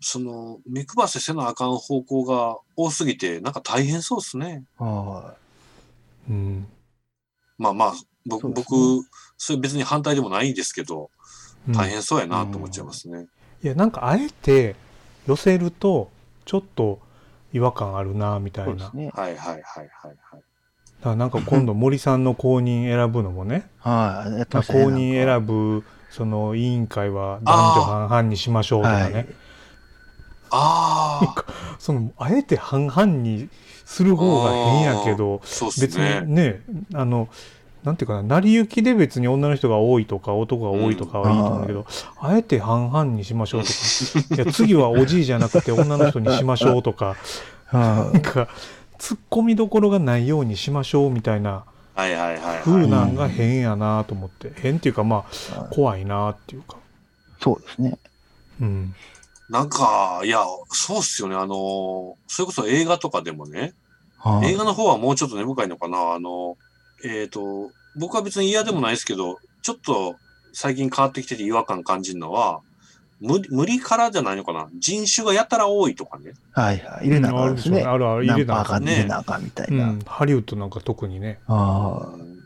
[0.01, 4.63] その、目配せせなあかん方向が多すぎて、なんか大変そうですね。
[4.77, 5.35] は
[6.29, 6.67] うん
[7.57, 7.93] まあまあ、
[8.25, 11.09] 僕、そね僕、それ別に反対でもないですけど、
[11.67, 13.27] うん大変そうやなと思っちゃいますね。
[13.61, 14.75] いやなんかあえて
[15.27, 16.09] 寄せると
[16.45, 16.99] ちょっと
[17.51, 19.11] 違和感あるなみたいな、だそうですね。
[19.13, 19.89] はいはいはいはい
[20.31, 20.43] はい。
[21.03, 24.37] からなんか今度森さんの公認選ぶのもねはい。
[24.37, 29.27] やって公認選ぶその委員会は男女半々にしましょうとかね、はい
[30.51, 31.45] ああ、
[31.79, 33.49] そのあえて半々に
[33.85, 36.21] する方が変やけどそうっす別ね。
[36.25, 36.61] にね
[36.93, 37.29] あの
[37.83, 41.85] なんていうかな成り行きで別に女の人が多いとか男が多いとかはいいと思うんだけど、
[42.19, 44.43] あえて半々にしましょうとか。
[44.43, 47.15] いや次はおじいじゃなくて女の人にしましょうとか。
[47.67, 48.49] はなんか
[48.97, 51.63] 突っ込みどころがないようにしましょうみたいな
[51.95, 52.59] はいはいはい、はい。
[52.63, 54.51] 風なんが変やなと思って。
[54.55, 55.75] 変っていうかまあはい。
[55.75, 56.77] 怖いなっていうか。
[56.77, 57.43] い。
[57.43, 57.97] そうですね。
[58.61, 58.93] うん
[59.49, 61.35] なんか、いや、そうっすよね。
[61.35, 63.73] あの、それこそ映画とかでもね、
[64.17, 66.13] はい映画の方はもうちょっと根深いのかな。
[66.13, 66.57] あの、
[67.05, 70.15] えっ、と、僕は別に嫌でもないですけど、ちょっと
[70.51, 72.59] 最近変わってきてて違和感感じるのは、
[73.21, 74.67] 無無理からじゃないのかな。
[74.77, 76.33] 人種がやたら多いとかね。
[76.51, 77.07] はいはい。
[77.07, 77.83] 入れなあかんですね。
[77.83, 79.85] あるある入れなあかん何パーか入れなあかんみたいうな。
[79.87, 82.39] ん、ハリウッドなんか特にねあうん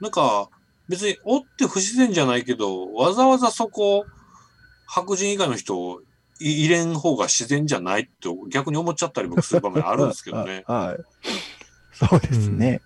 [0.00, 0.48] なんか、
[0.88, 4.04] 別におって不自然じゃないけど、わざわざそこ、
[4.86, 6.04] 白人以外の人をい
[6.50, 10.64] 入れん方が自然じゃないって逆に思っちゃったり僕する場面あるんですけどね。
[10.66, 10.72] あ。
[10.72, 10.98] はい。
[11.92, 12.80] そうですね。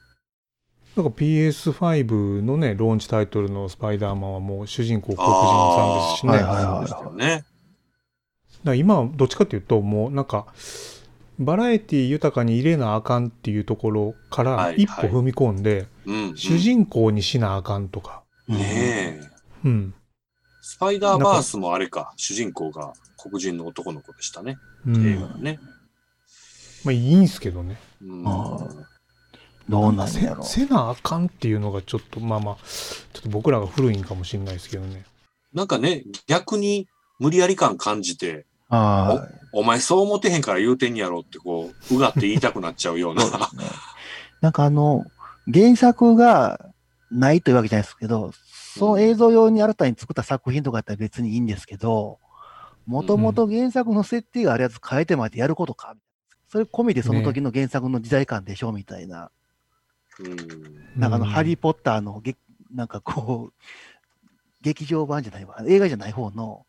[0.97, 5.33] なんか PS5 のねローンチタイトルの「スパイダーマン」はもう主人公黒人
[5.77, 7.45] さんですしね、はいはいはいそうでしたよね。
[8.65, 10.47] だ今はどっちかっていうともうなんか
[11.39, 19.21] バラエティ豊かに入れなあかんっていうところからはい一歩踏み込んで、うん、主人公にしなあかんとか、ねえ。
[19.65, 19.95] うん
[20.71, 22.93] スパイダーバースもあれか、主人公が
[23.29, 24.59] 黒人の男の子でしたね。
[24.87, 25.07] うん。
[25.07, 25.61] 映画のね。
[26.85, 27.79] まあいいんすけどね。
[28.03, 28.25] うん。
[28.27, 28.59] あ
[29.69, 30.43] どうなんせやろ。
[30.43, 32.57] せなあかんっていうのがちょっとまあまあ
[33.13, 35.05] ちょっと僕らが古いんかもしれないですけどね。
[35.53, 36.89] なんかね、逆に
[37.19, 43.25] 無理やり感感じて、はお前そう思ってへんから言うてんやろってこう、うがって言いたくなっちゃうような。
[44.41, 45.05] なんかあの、
[45.53, 46.73] 原作が
[47.11, 48.33] ないというわけじゃないですけど、
[48.79, 52.19] その映像用に新たに作った作品とかやったら別にいいんですけど、
[52.89, 55.95] もともと原作の設定があるやつ変えてまでやることか？
[56.49, 58.73] それ込みでその時の原作の時代感でしょ？
[58.73, 59.31] みたいな。
[60.19, 60.99] うん。
[60.99, 62.35] なんかあの、うんハリー・ポッターのげ、
[62.75, 63.53] なんかこう、
[64.63, 66.65] 劇場版じゃないわ、映画じゃない方の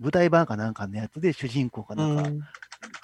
[0.00, 2.48] 舞台版かなんかのやつで主人公かなんか、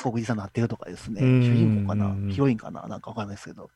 [0.03, 1.43] 黒人さんになってるとかですね、うん。
[1.45, 2.07] 主人公かな？
[2.09, 3.71] う、んヒロインかな、なんかわかんないですけど、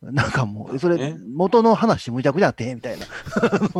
[0.00, 3.04] なんかもう、それね、元の話むちゃくちゃあって、みたいな、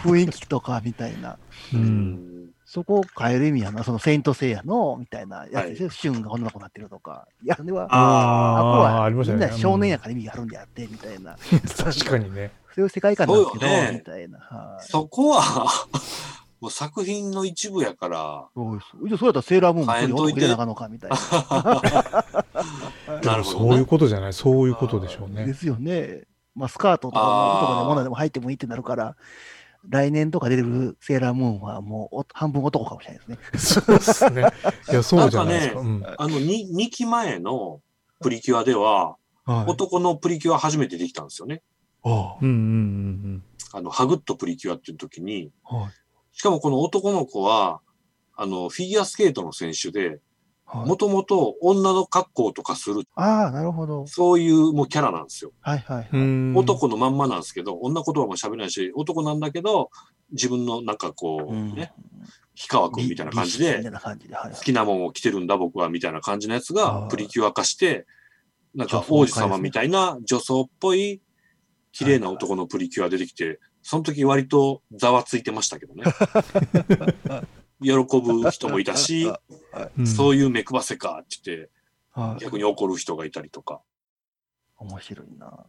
[0.00, 1.38] 雰囲気とか、みたいな、
[1.74, 2.41] ううんん
[2.72, 9.40] そこを変える意味やな、そのセイント・セイヤの、みたいなやつでしょ、はシュンが女の子になってるとか、いや、では、ああこああありましたね。
[9.40, 12.50] みんな少年やから意味があるんであって、みたいな、う ん確かにね。
[12.74, 13.90] そういう世界観なんですけど、ね。
[13.92, 14.38] みたいな。
[14.38, 14.86] はい。
[14.86, 15.42] そこは、
[16.62, 18.86] もう作品の一部やから、そうです。
[19.06, 20.48] じゃあ、そうやったらセーラームーンも変えんといて。
[20.48, 21.82] なあかんのかみたいな。
[23.22, 23.68] なるほどね。
[23.68, 24.32] そういうことじゃない？
[24.32, 25.44] そういうことでしょうね。
[25.44, 26.22] ですよね。
[26.54, 29.16] まあ、スカートとかの男でも女でも入ってもいいってなるから、
[29.88, 33.82] 来年とか出てるセーラームーンはもうお半分男かもしれないですね。
[33.82, 34.42] そうですね。
[34.90, 35.74] いや、 そうじゃないですか。
[35.74, 37.80] なうんあの 2, 2期前の
[38.20, 39.70] プリキュアでは、はい。
[39.70, 41.62] 男のプリキュア初めてできたんですよね。
[42.04, 45.92] あうんうんうんあの、ハグッとプリキュアっていう時に、あはい。
[46.32, 47.80] しかもこの男の子は、
[48.36, 50.20] あの、フィギュアスケートの選手で、はい
[50.74, 54.06] もともと女の格好とかする、ああ、なるほど。
[54.06, 55.52] そういうもうキャラなんですよ。
[55.60, 56.08] はいはい。
[56.56, 59.90] 男のまんまなんですけど、女言葉も喋れないし、男なんだけど、
[60.30, 61.92] 自分のなんかこう、うんね、
[62.56, 68.06] 氷川くんみたいな感じで好きなもんを着てるんだ僕はみたいな感じのやつがはいプリキュア化して、
[68.74, 71.20] なんか王子様みたいな女装っぽい
[71.92, 76.04] 綺麗な男のプリキュア出てきて、その時割とざわついてましたけどね。
[77.82, 79.30] 喜ぶ人もいたし、
[79.96, 81.70] うんそういう目配せかって言って
[82.12, 82.44] はい。
[82.44, 83.80] 逆に怒る人がいたりとか。
[84.76, 85.66] 面白いな。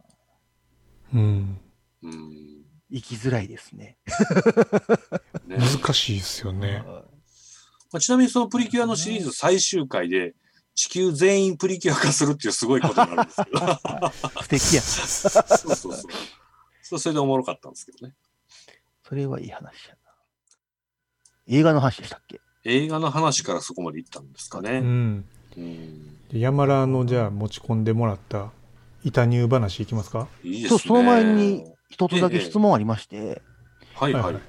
[1.14, 1.60] うん。
[2.02, 3.98] うん生きづらいですね。
[5.46, 6.76] ね難しいですよね。
[6.76, 7.04] は
[7.92, 10.34] まあちなみにそのプリキュアのシリーズ最終回で
[10.74, 13.58] 地球全員プリキュア化するっていうすごいことになるんですけど。
[13.58, 13.62] い
[14.42, 14.82] 素敵や。
[14.82, 16.98] そうそうそう。
[16.98, 18.14] それでおもろかったんですけどね。
[19.02, 20.03] それはいい話やな。
[21.48, 22.40] 映画の話でしたっけ？
[22.64, 24.80] 映画の話からそこまで行ったんですかうね。
[24.80, 25.24] ん。
[25.56, 28.50] うん、山田のじゃあ持ち込んでもらった
[29.04, 30.28] 板乳話いきますか？
[30.42, 30.68] いいですね。
[30.70, 33.42] そう、その前に一つだけ質問ありまして、
[33.94, 34.22] はいはい。
[34.22, 34.42] はいはい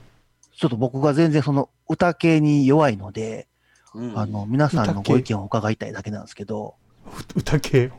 [0.57, 3.49] ちょっと僕が全然その歌系に弱いので、
[3.93, 6.75] うんあの、皆さんのご意見を伺いたいだけなんですけど、
[7.35, 7.91] う歌系。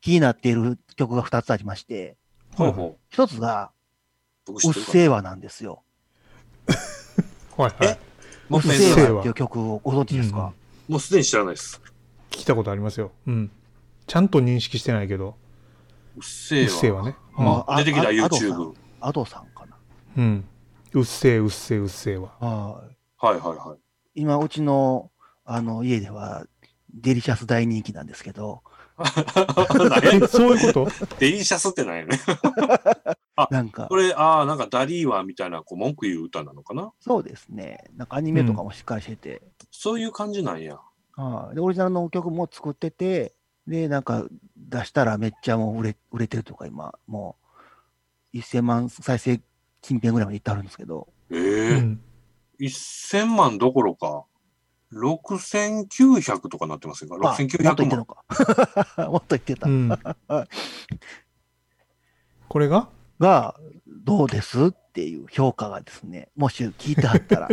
[0.00, 2.16] 気になっている曲が2つありまして、
[2.56, 3.70] ほうほう1つが、
[4.48, 5.84] うっせぇわなんですよ。
[7.56, 7.98] はいはい。
[8.52, 9.30] もううっせ一遍うってい。
[9.30, 10.52] う曲をご存知ですか、
[10.88, 11.54] もうすでに知らない。
[11.54, 11.80] です。
[12.30, 12.44] 聞い。
[12.44, 13.10] たことありますよ。
[13.26, 13.50] うん。
[14.06, 15.08] ちゃんと認識してない。
[15.08, 15.36] けど。
[16.16, 16.78] うっせうっぇわ。
[16.80, 17.16] せぇわね。
[17.38, 18.74] うんああ出てきた YouTube ん。
[19.00, 19.76] アドさんかな。
[20.18, 20.44] うん。
[20.92, 22.30] うっせぇうっせぇうっせぇわ。
[22.40, 22.84] は
[23.22, 23.26] い。
[23.26, 23.38] はい。
[23.38, 23.56] はい。
[23.68, 23.78] はい。
[24.14, 25.10] 今、うちの、
[25.46, 26.44] あの、家では、
[26.94, 28.62] デリシャス大人気なんですけど、
[30.28, 30.70] そうい。
[30.70, 32.20] うことデリシャスってなんやね。
[33.50, 36.92] なんかこ、れ、ああ、なんかダリーワみたいなこう文句言う歌なのかな？
[37.00, 37.84] そうですね。
[37.96, 40.78] なんかアニメとかもしっかりしてて、そういう感じなんや。
[41.16, 43.34] はいで、オリジナルの曲も作ってて、
[43.66, 44.26] で、なんか
[44.56, 47.36] 出したらめっちゃもう売れ売れてるとか、今、も
[48.34, 49.40] う1000万再生
[49.82, 52.00] 近辺ぐらいまでいってあるんですけど、ええうん。
[52.60, 54.24] 1000万どころか、
[54.92, 57.10] 6900とかなってますよ。
[57.14, 57.98] あもっと言6900ってた万。
[57.98, 58.24] のか。
[59.10, 59.66] もっと言ってた。
[59.68, 59.90] うん。
[62.48, 62.88] これが？
[63.22, 63.56] が、
[64.04, 67.48] どうですっていう評価がですね、もし聞いてはったら。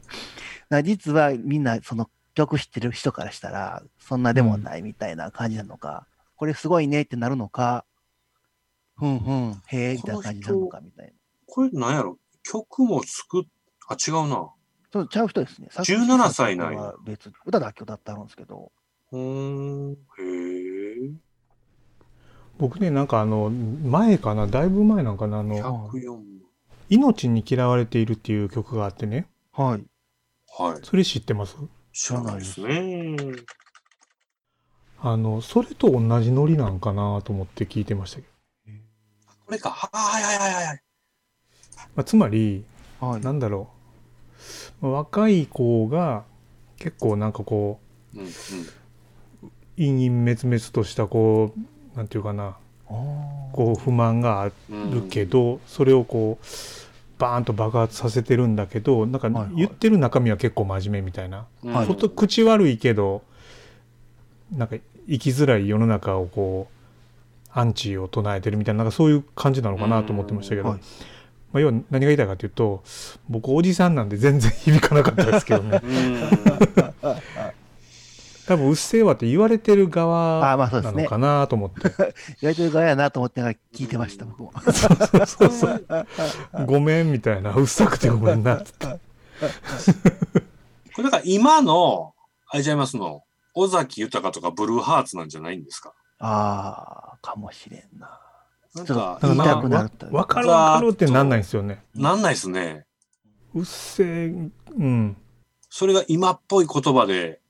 [0.70, 7.84] な実はみんなその曲知ってる人からしたら、そんなでもないみたいな感じなのか、これすごいねってなるのか、
[8.96, 11.12] ふんふん、へえ、みたいな感じになるのかみたいな。
[11.46, 12.18] これなんやろ？
[12.42, 13.44] 曲も作っ、
[13.88, 14.50] あ、違うな。
[14.92, 15.68] そうちゃう人ですね。
[15.70, 16.94] 17歳なんや
[17.44, 18.72] 歌だけ歌ってあるんですけど、
[19.12, 19.92] うーん。
[19.92, 19.96] へ
[20.72, 20.75] え。
[22.58, 26.22] 僕ね、なんかあの、前かな、だいぶ前なんかな、あの、104
[26.88, 29.84] 命に嫌われているっていう曲があってね、はい。
[30.58, 30.80] はい。
[30.82, 31.56] それ知ってます？
[31.92, 33.16] 知らないですね。
[35.00, 38.28] あの、それと同じノリなんかなと思って聞いてましたけど。
[39.44, 39.70] これか。
[39.70, 40.82] はいはいはいはいはい。
[41.94, 42.64] まあ、つまり、
[43.00, 43.20] はい。
[43.20, 43.68] なんだろ
[44.80, 46.24] う、まあ若い子が
[46.78, 47.80] 結構なんかこ
[48.14, 48.28] うんうん。
[48.28, 48.30] う、
[49.76, 51.60] 陰々滅々としたこう、
[51.96, 52.56] なんていうかな、
[52.86, 56.46] こう不満があうんるけど、それをこう、
[57.18, 59.56] バーンと爆発させてるんだけど、なんかはいはい。
[59.56, 61.46] 言ってる中身は結構真面目みたいな。
[61.64, 61.72] うん。
[61.72, 61.86] はい。
[61.86, 63.22] こと口悪いけど、
[64.52, 64.76] なんか
[65.08, 66.76] 生きづらい世の中をこう、
[67.58, 70.78] アンチを唱えてるみたいな、なんかそういう感じなのかなと思ってましたけど、はい。
[71.52, 72.82] まあ、要は何が言いたいかというと、
[73.30, 75.80] 僕おじさんなんで全然響かなかったですけどね。
[78.48, 78.54] うん。
[78.54, 82.14] 多分うっせぇわって言われてるあ側なのかなと思って。
[82.42, 83.40] 意外と側やなと思って
[83.72, 84.52] 聞いてました、僕も。
[85.26, 85.86] そうそう。
[86.66, 88.72] ごめんみたいな、うっさくてごめんなって。
[90.94, 92.14] これだから今の、
[92.48, 93.22] あれちゃいますの、
[93.54, 95.92] 尾崎豊とかブルーハーツなんじゃないんですか？
[96.18, 98.20] ああ、かもしれんな。
[98.74, 101.82] なんちょっかと言いた今くなるというかわかるわかるってなんないんですよね。
[101.94, 102.86] なんないですね。
[103.54, 105.16] うっせぇ、うん。
[105.68, 107.40] それが今っぽい言葉で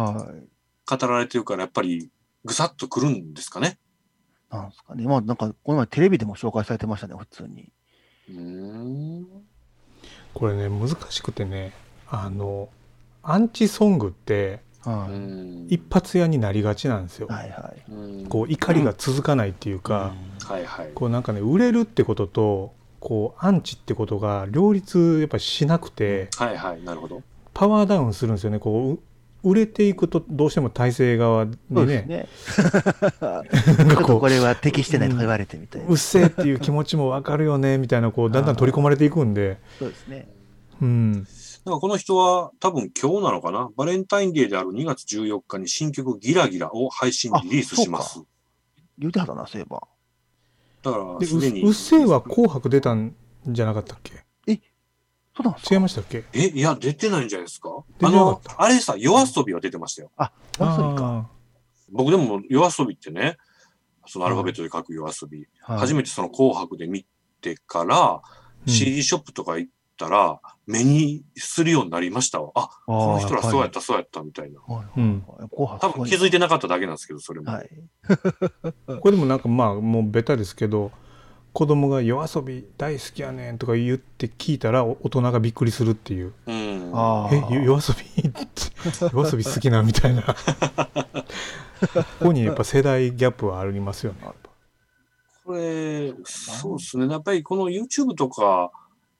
[0.00, 0.98] はい。
[0.98, 2.10] 語られてるから、やっぱり
[2.44, 3.78] ぐさっとくるんですかね。
[4.50, 5.04] なんですかね。
[5.04, 7.72] まあ、なんか、この前テレビでも紹介されてましたね、普通に。
[8.28, 8.34] うー
[9.20, 9.26] ん。
[10.34, 11.72] これね、難しくてね、
[12.08, 12.68] あの、
[13.22, 15.16] アンチソングってはうい。
[15.16, 17.26] ん一発屋になりがちなんですよ。
[17.26, 17.90] はいはい。
[17.90, 20.14] うんこう怒りが続かないっていうか、
[20.46, 20.90] はいはい。
[20.94, 27.22] こうなんかね売れるってこととこうアンチってことが両立やっぱりしなくてはいはい、なるほど。
[27.54, 28.98] パワーダウンするんですよねこうう
[29.46, 32.28] 売れていくとどうしても体制側ですねね。
[32.58, 35.90] ちょっとこれは適してないとか言われてみたいうな。
[35.90, 40.28] うっせえっていう気持ちもわかるよねみたいなこうだんだん取り込まれていくんで、そうですね。
[40.82, 43.70] うん、なんかこの人は多分今日なのかな？
[43.76, 48.20] バレンタインデーである2月14日に新曲ギラギラを配信リリースします。
[48.98, 49.86] 言うてはったな、そういえば。
[50.82, 51.62] だから、ですうでに。
[51.62, 53.14] うっせえは紅白出たん
[53.46, 54.25] じゃなかったっけ？
[55.36, 55.74] そうなんですか？
[55.74, 56.24] 違いましたっけ？
[56.32, 57.68] え、いや、出てないんじゃないですか？
[57.98, 60.10] 出あのあれさ、夜遊びは出てましたよ。
[60.16, 61.28] あ、わさびか。
[61.92, 63.36] 僕でも夜遊びってね、
[64.06, 67.04] そのアルファベットで書く夜遊び、はい初めてその紅白で見
[67.40, 68.12] てから、
[68.66, 72.50] うん CD ショップとか行ったら、目にするようになりましたわ。
[72.56, 74.60] あ、この人らそうやった、そうやった、みたいな。
[74.60, 77.52] はいはいうんはい紅白多分気づいてなかっただけなんですけど、それも。
[77.52, 77.70] はい。
[79.00, 80.90] これでもなんかまあもうベタですけど
[81.56, 86.92] 子供が夜遊び大好きやねんとか言って聞いたらお大人がびっくりするっていううん。
[86.92, 88.30] あえよ夜遊び
[89.10, 90.34] 夜遊び好きなみたいなこ
[92.20, 94.18] こにやっぱ世代ギャップはありますよね
[95.46, 97.08] これ、そうですね。
[97.10, 98.70] やっぱりこの YouTube とか、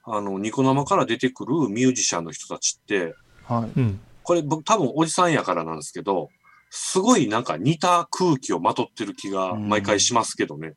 [0.05, 3.81] あの、ニコ生から出てくるミュージシャンの人たちって、はい。
[3.81, 6.29] うんこれ僕多分おじさんやからなんですけど、
[6.69, 10.75] すごいなんか似た空気をまとってる気が毎回しますけどね。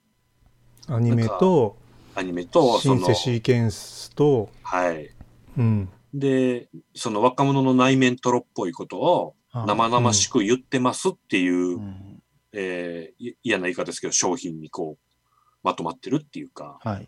[0.90, 1.78] アニメと
[2.16, 5.10] アニメと、そのシンセ、シーケンスとはい。
[5.58, 15.16] うんで、その若者の内面トロっぽいことを生々しく言ってますっていう、うんえーい嫌な言い方ですけど、商品にこう、
[15.64, 17.08] まとまってるっていうか、はいはい。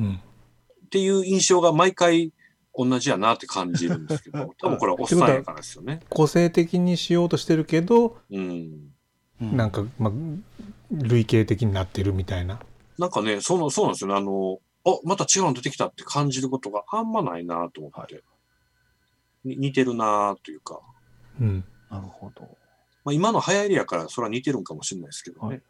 [0.00, 0.20] うん
[0.86, 2.32] っていう印象が毎回
[2.74, 6.00] 同じやなって感じるんですけど、 多分これはおっさんやからですよね。
[6.08, 8.92] 個性的にしようとしてるけどうん。
[9.40, 10.12] うんなんかまあ
[10.90, 12.60] 類型的になってるみたいな
[12.98, 14.16] なんかね、その、そうなんですよね。
[14.16, 18.24] あの、あ、また違うの出てきたって感じることがあんまないなと思って。
[19.44, 20.80] に似てるなというか。
[21.40, 22.42] うんなるほど。
[23.04, 25.48] まあ、今の流行りやからそれは似てるんかもしれないですけどね。
[25.48, 25.62] はい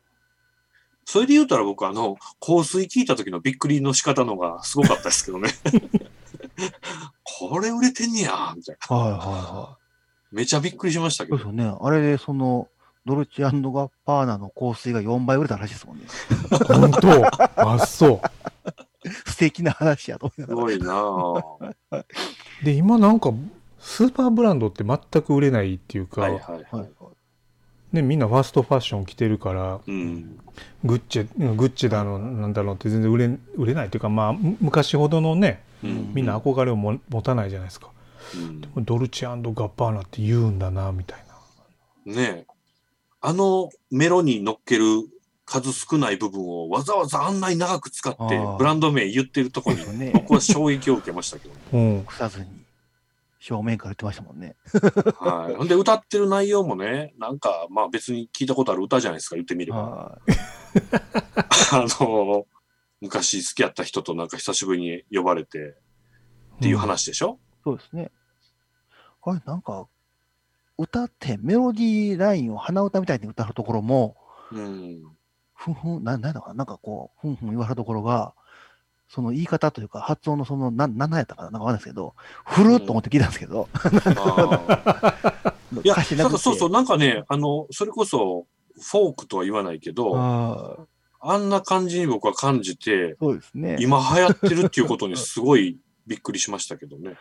[1.11, 5.49] それで言うたら僕あの、香水聞いた時のびっくりの仕方のがすごかったですけどね。
[7.25, 8.95] これ売れてんねやみたいな。
[8.95, 9.79] はいはいは
[10.31, 11.29] めちゃびっくりしましたい。
[11.29, 11.39] けど。
[11.39, 11.79] そうですよね。
[11.81, 12.69] あれで、その、
[13.09, 16.05] ドルチアンドガッパーナの香水が4倍売れたらしいですもんね。
[16.67, 21.01] 本当あそう素敵な話やと思いなすがら。
[21.01, 22.05] ごいな。
[22.63, 23.33] で今なんか
[23.79, 26.89] スーパーブランドって全く売れないっていうか、はいはいはい。
[27.97, 30.39] ね、みんなファストファッション着てるからうん。
[30.85, 35.63] グッチェグッチェだのなんだろうって全然売れ売れないっていうかまあ昔ほどのね。
[35.83, 37.91] みんな憧れをも持たないじゃないですか、
[38.35, 41.25] うんドルチェガッパーナって言うんだなみたい
[42.05, 42.58] なねえ。
[43.21, 44.85] あのメロに乗っける
[45.45, 51.55] 数少ない部分をわざわざあんなに長く使ってブランド名言ってるとこに僕は衝撃を受けましたけど。
[51.73, 52.47] うん腐ずに、
[53.41, 54.57] 正面から言ってましたもんね。
[55.19, 55.55] はい。
[55.57, 59.79] ほんで歌ってる内容もね、なんかまあ別に聞いたことある歌じゃないですか、言ってみれば。
[59.79, 60.19] は
[61.73, 62.47] あの、
[63.01, 65.77] 昔好きやった人となんか久しぶりに呼ばれて
[66.57, 67.59] っていう話でしょ、い。
[67.65, 68.11] そうですね。
[69.23, 69.87] あれ、なんか、
[70.79, 74.17] 歌ってメロディーラインを鼻歌みたいに歌うところも、
[74.53, 75.03] うん。
[75.55, 78.33] ふんふん、ななんだかな、なんかこう、ふんふん言われるところが、
[79.09, 82.15] その言い方というか、発音のその、なん、なんやったかな、なんかわかんないですけど、
[82.45, 85.53] ふるっと思って聞いたんですけど、あー
[85.85, 85.95] いや、
[86.39, 88.47] そうそう、なんかね、あの、それこそ
[88.81, 90.17] フォークとは言わないけど、
[91.21, 93.77] あんな感じに僕は感じて、そうですね。
[93.81, 97.17] 今流行ってるっていうことにすごいびっくりしましたけどね。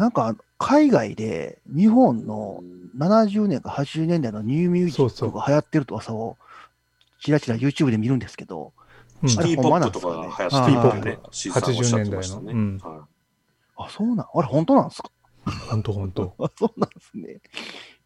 [0.00, 6.36] なんか、海外で日本うのん70年か80年代のニューミュージックが流行ってると噂を、
[7.20, 8.72] ちらちら YouTube で見るんですけど、
[9.22, 9.28] うん。
[9.28, 12.52] シティポップとかが流行ってるってね、シーさんおっしゃってましたね。
[12.52, 13.06] 80年代は
[13.76, 15.10] あ、そうなん、あれ、本当なんですか？
[15.70, 16.34] 本当本当。
[16.42, 17.40] あ、そうなんですね。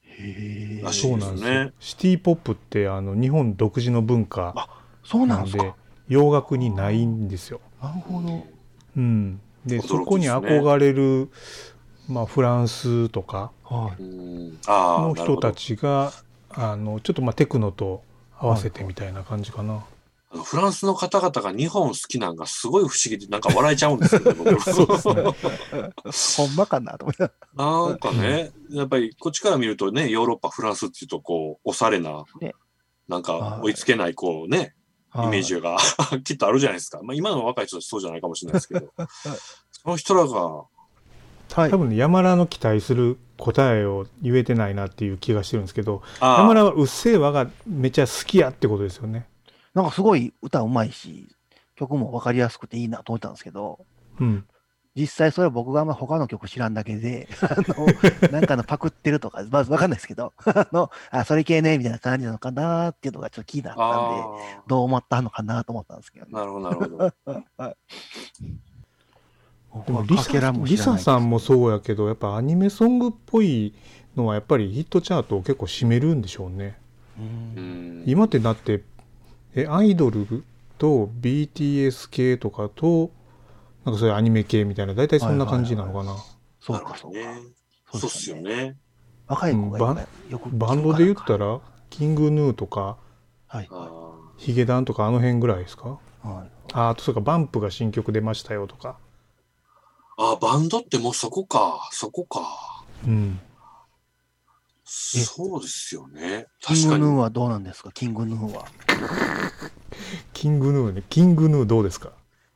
[0.02, 0.92] へえ。
[0.92, 1.64] そうなんですよ。
[1.66, 1.72] ね。
[1.78, 4.68] シティポップってあの日本独自の文化
[5.04, 5.76] そうななんんでですか。
[6.09, 7.61] 洋楽にないんですよ。
[7.80, 8.46] なるほど。
[8.96, 11.30] うん、でそこに憧れる、
[12.08, 15.52] まあ、フランスとかの人た。
[15.52, 16.12] ちが
[16.50, 18.02] あのちょっとまあテクノと
[18.38, 19.84] 合わせてみたいな感じかな。
[20.30, 24.52] あのフランスの方々が日本好きなんがすごい不思議で、なんか笑えちゃうんですけど、 ね
[26.36, 27.16] ほんまかなと思い
[27.55, 32.55] なんかね、やっぱりこっちから見るとね、ヨーロッパ、フランスっていうと、こう、おしゃれな、ね
[33.07, 34.74] なんかはい追いつけない、こうね、
[35.14, 35.24] ら。
[35.24, 35.78] イメージが
[36.24, 37.00] きっとあるじゃないですか。
[37.02, 38.92] まあ今の若い人たちそうじゃないかもしれないですけど、
[39.70, 40.64] その人らが、
[41.53, 41.78] はい多。
[41.78, 49.26] 分ね山田の期待する答えを言えてないなっていう気がしてるんですけど山田は「うっせぇわ」がめっちゃ好きやってことですよね。
[49.74, 51.28] なんかすごい歌うまいし、
[51.74, 53.84] 曲も分かりやすくていいなと思ったんですけど、
[54.20, 54.47] うん。
[54.97, 67.12] 実際それは僕があんま他の曲知らんだけで、 あの、なんかのパクってるとか、まず分かんないですけど、 あの、あ、それ系ね、みたいな感じなのかなっていうのがちょっと気になったんで、あどう思ったのかなと思ったんですけど、あ、なるほど、なるほど。
[67.26, 67.76] 僕は
[68.40, 68.55] でも
[70.07, 73.75] リサリサさんもそうやけど、やっぱアニメソングっぽい
[74.16, 76.79] のはやっぱりヒットチャートを結構占めるんでしょうね。
[77.18, 78.05] うんうん。
[78.07, 78.83] 今ってだって、
[79.55, 80.45] え、アイドル
[80.79, 83.11] と BTS 系とかと、
[83.85, 86.16] なんかそういうアニメ系みたいな、大体そんな感じなのかな？
[86.61, 87.18] そうか、そうか。
[87.18, 87.41] ね。
[87.93, 88.77] そうっすよね。
[89.27, 91.61] 若い子がよくバンドで言ったら、ら、
[91.91, 92.97] キングヌーとか、
[93.49, 93.68] はい。
[93.70, 95.99] あヒゲダンとかあの辺ぐらいですか？
[96.22, 98.99] はいああとそうか、バンプが新曲出ましたよとか。
[100.16, 102.84] あ、バンドってもうそこか、そこか。
[103.06, 103.40] うん。
[104.84, 106.46] そうですよね。
[106.60, 107.00] キン確かに。
[107.00, 107.90] グヌーはどうなんですか？
[107.92, 108.66] キングヌーは。
[110.32, 111.02] キングヌーね。
[111.08, 112.12] キングヌーどうですか？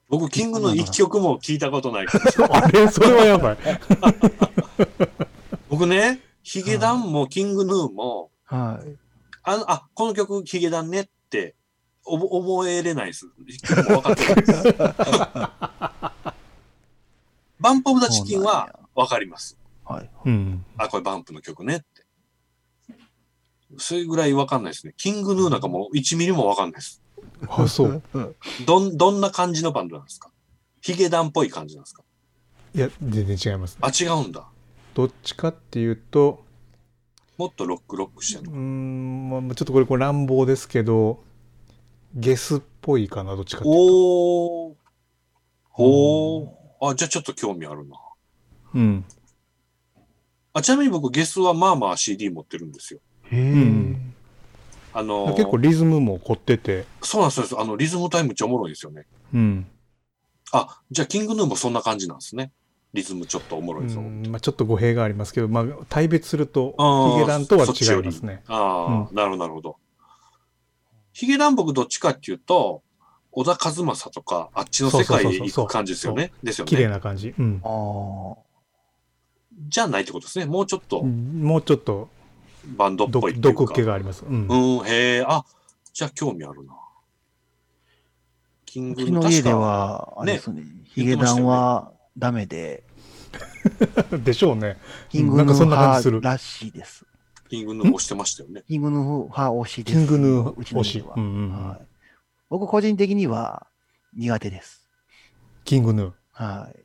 [0.09, 2.57] 僕、キングの一曲も聞いたことないから。
[2.65, 2.89] あれ？
[2.89, 3.59] それはやばい。
[5.69, 8.97] 僕ね、ヒゲダンもキングヌーも、はい。
[9.43, 11.55] あの、あ、この曲ヒゲダンねって、
[12.05, 13.27] おぼ覚えれないです。
[13.63, 14.63] 曲も分かってないです。
[17.61, 19.59] バンプオブザチキンは分かります。
[19.85, 20.11] はい。
[20.27, 20.65] うん。
[20.77, 21.87] あ、これバンプの曲ねって。
[23.77, 24.95] それぐらい分かんないですね。
[24.97, 27.03] キングヌーなんかもう1ミリも分かんないです。
[27.49, 28.03] あ、そう。
[28.67, 30.31] どん、どんな感じのバンドなんですか？
[30.81, 32.03] ヒゲダンっぽい感じなんですか？
[32.75, 33.77] いや、全然違います。
[33.81, 34.49] あ、違うんだ。
[34.95, 36.45] どっちかっていうと、
[37.37, 38.57] もっとロックロックしてうーるの。
[38.59, 41.23] ん、まあ、ちょっとこれこれ乱暴ですけど、
[42.15, 43.81] ゲスっぽいかな、どっちかっていうと。
[43.81, 44.75] おー。
[45.71, 46.58] ほー。
[46.81, 47.97] あ、じゃあちょっと興味あるな。
[48.75, 49.05] うん。
[50.53, 53.01] あ、ちなみに僕ゲスはまあまあ CD 持ってるんですよ。
[53.25, 53.41] へえ。
[53.53, 54.15] うん
[54.95, 57.61] あのー結構リズムも凝ってて、そうなんですそうです。
[57.61, 59.07] あの、リズムタイムめっちゃおもろいんですよね。
[59.35, 59.67] うん。
[60.53, 62.53] あ、じゃあキングヌーもそんな感じなんですね。
[62.95, 64.03] リズムちょっとおもろういですよ。
[64.03, 68.43] んまあ、ちょっと語弊がありますけど、まあ、対別すると、あーヒゲダンとはそっちより違いますね。
[68.47, 69.77] ああ、なるほど、なるほど。
[71.13, 72.83] ヒゲダン僕どっちかっていうと、
[73.31, 76.33] 小田和正とか、あっちの世界へ行く感じですよね。
[76.43, 76.91] ですよ綺麗ね。
[76.91, 77.35] な感じ。
[77.39, 77.61] うん。
[77.65, 78.49] ああ。
[79.69, 80.47] じゃないってことですね。
[80.47, 82.09] もうちょっともうちょっと
[82.77, 83.61] バンドっぽいっていうか。
[83.65, 84.25] 毒気があります。
[84.25, 84.47] うん。
[84.47, 85.45] うん、へえ、あ、
[85.93, 86.75] じゃあ興味あるな。
[88.65, 92.85] キンうグヌーちの家では、あれですね、ヒゲダンはダメで、
[94.25, 94.79] でしょうね。
[95.09, 97.07] キングヌーなんかそんな感じする派らしいです。
[97.49, 98.63] キングヌー押してましたよね。
[98.69, 99.99] キングヌー派推しです。
[99.99, 101.87] キングヌーうちの推しうんうんはい。
[102.51, 103.67] 僕個人的には
[104.15, 104.89] 苦手です。
[105.65, 106.13] キングヌー。
[106.33, 106.85] はい。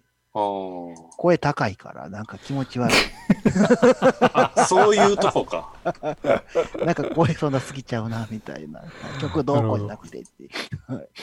[1.18, 2.96] 声高いから、なんか気持ち悪い。
[4.34, 5.72] あ、 そういうとこか。
[6.84, 8.84] なんか声そんな過ぎちゃうな、みたいな。
[9.22, 10.50] 曲どうこうじゃなくてって、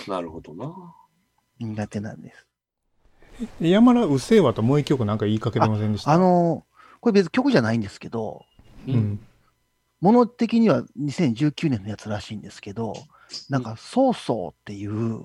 [0.07, 0.73] なるほどな。
[1.59, 2.47] 苦手なんです。
[3.61, 6.13] 山田うせぇわともう一曲なんか言いかけてませんでした？
[6.13, 6.65] あの、
[7.01, 8.45] これ別に曲じゃないんですけど、
[8.87, 8.91] う。
[8.93, 9.27] うんん。
[10.01, 12.95] もの的には2019年のやつらしいんですけど、
[13.49, 15.23] なんか、ソーソーっていう、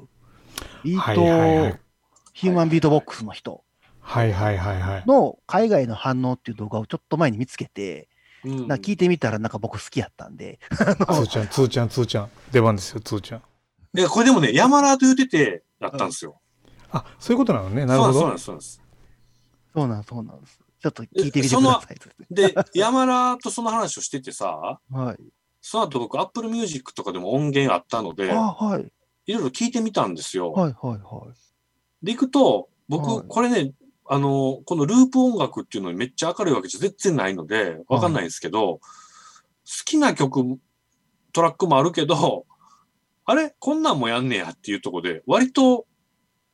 [0.84, 1.80] ビはいはいはーいト、
[2.34, 3.64] ヒューマンビートボックスの人
[4.02, 5.04] はいはいはいはい。
[5.08, 8.08] の海外の反応っていう動画をちょっと前に見つけて、
[8.44, 12.30] うんな聞いてみたらなんか僕好きやったんで、 つーちゃん、つーちゃん、つーちゃん。
[12.52, 13.42] 出番ですよ、つーちゃん。
[13.98, 16.40] いや、これでもね、山田と言ってて、だったんですよ。
[16.92, 17.86] あ、そういうことなのね。
[17.88, 18.36] なるほどそうなん。
[18.36, 18.82] です、そうなんです。
[19.74, 20.60] そうなんそうなんです。
[20.80, 21.98] ちょっと聞いてみてください。
[22.30, 25.18] で、山田とその話をしててさ、はい。
[25.68, 28.92] その後僕、Apple Music とかでも音源あったので、あ、はい。
[29.26, 30.52] いろいろ聞いてみたんですよ。
[30.52, 31.28] はい、はい、は
[32.04, 32.06] い。
[32.06, 33.74] で、行くと、僕、はいこれね、
[34.08, 38.80] あの、このループ音楽っていうのにめっちゃ明るいわけじゃ全然ないので、わかんないんですけど、好
[39.86, 40.60] きな曲、
[41.34, 42.46] トラックもあるけど、
[43.26, 43.56] あれ？
[43.58, 45.88] こんなんもやんねやっていうところで、割と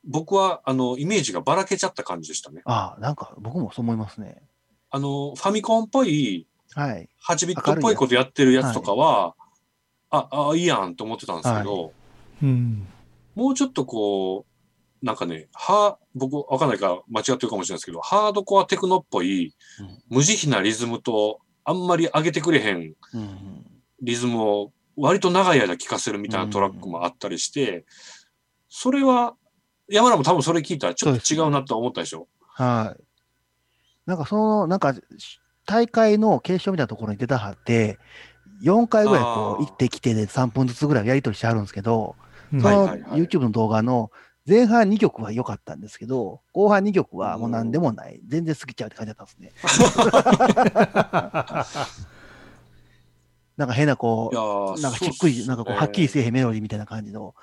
[0.04, 2.62] 僕は、あの、イメージがばらけちゃった感じでしたね。
[2.64, 4.42] あなんか僕もそう思いますね。
[4.88, 7.08] あの、ファミコンっぽい、はい。
[7.26, 9.34] 8ビットっぽいことやってるやつとかは、
[10.10, 11.92] あ、あ、いいやんと思ってたんですけど、
[12.42, 12.86] うん。
[13.34, 14.46] もうちょっとこ
[15.02, 19.54] う、なんかね、は、僕わかんないから間違ってるかもしれないですけど、ハードコアテクノっぽい、
[20.08, 22.76] 無慈悲なリズムと、あんまり上げてくれへん
[23.14, 23.66] うんうん。
[24.00, 27.84] リズムを割と長い間聴かせるみたいなトラックもあったりして、
[28.68, 29.34] それは、
[29.88, 32.28] 山田も多分それ聞いたらちょっと違うなと思ったでしょ。
[32.48, 33.02] はい。
[34.06, 34.94] なんかその、なんか、
[35.66, 37.98] 大会の継承みたいなところに出たはって、
[38.62, 42.16] 4回ぐらいこう行ってきてで3分ずつぐらいやり取りしてあるんですけど、
[42.52, 44.10] うんその YouTube の動画の
[44.46, 48.20] 前半2曲は良かったんですけど、後半2曲はもう何でもない。
[48.26, 49.52] 全然過ぎちゃうって感じだったんですね。
[53.56, 57.34] なんか変なこう、なんかしっくり、なんかこう、ねはっきりせえへんメロディーみたいな感じの、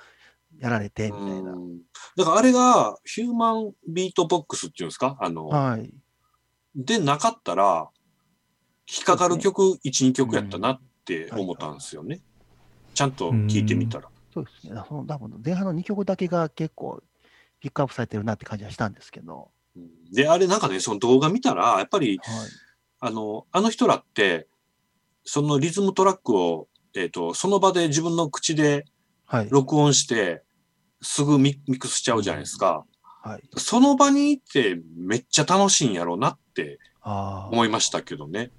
[0.59, 1.51] やられて、みたいな。
[1.51, 1.79] うん
[2.17, 5.15] だからあれがヒューマンビートボックスっていうんですか？
[5.21, 5.89] あの、はい。
[6.75, 7.87] でなかったら、
[8.91, 9.79] 引っかかる曲、1、
[10.09, 12.21] 2曲やったなって思ったんですよね。
[12.95, 14.09] ちゃんと聞いてみたら。
[14.33, 14.81] そうですね。
[14.87, 17.03] その多分前半の2曲だけが結構
[17.59, 19.51] ピックアップされてるなって感じはしたんですけど。
[19.75, 22.49] うんで、あれなんかね、その動画見たら、やっぱり、はい。
[23.01, 24.47] あの、あの人らって、
[25.23, 28.85] そのリズムトラックを、えっ、と、その場で自分の口で
[29.25, 29.47] はい。
[29.51, 30.41] 録音して、
[31.03, 32.83] すぐミミックスしちゃうじゃないですか。
[33.21, 33.43] はい。
[33.57, 36.79] その場にいてめっちゃ楽しいんやろうなって。
[37.03, 38.51] 思いましたけどね。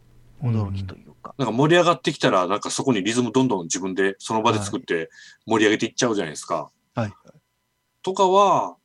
[0.42, 1.34] 驚きというか。
[1.38, 5.10] なんか盛り上がってきたら、なんかそこにリズムどんどん自分でその場で作って
[5.46, 6.70] 盛り上げていっちゃうじゃないですか。
[6.94, 7.12] はい。
[8.02, 8.76] とかは、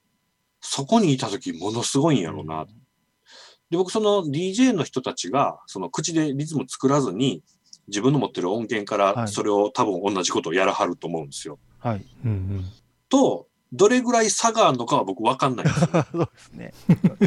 [0.62, 2.66] そこにいた時ものすごいんやろうな。
[3.70, 7.44] で、僕その DJ の人たちが、その口でリズム作らずに、
[7.88, 11.60] 自分の持ってる音源かはいらそれを多分同じことをやらはると思うんですよ。
[11.80, 12.06] はい。
[12.26, 12.66] うんうん
[13.08, 16.06] と、どれぐらい差があるのかは僕わかんないんですよ。
[16.12, 16.74] そうですね。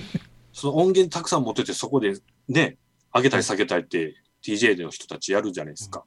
[0.53, 2.15] その音源たくさん持っててそこで
[2.49, 2.79] ね、
[3.19, 6.05] 上げたり下げたりって DJ の人たちやるじゃないですか。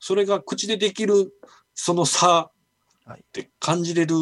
[0.00, 1.32] それが口でできる
[1.74, 2.50] その差
[3.10, 4.14] って感じれる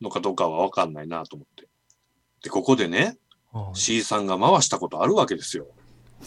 [0.00, 1.68] のかどうかはわかんないなと思って。
[2.42, 3.18] で、ここでね、
[3.52, 5.66] はい C さんが回したことあるわけですよ。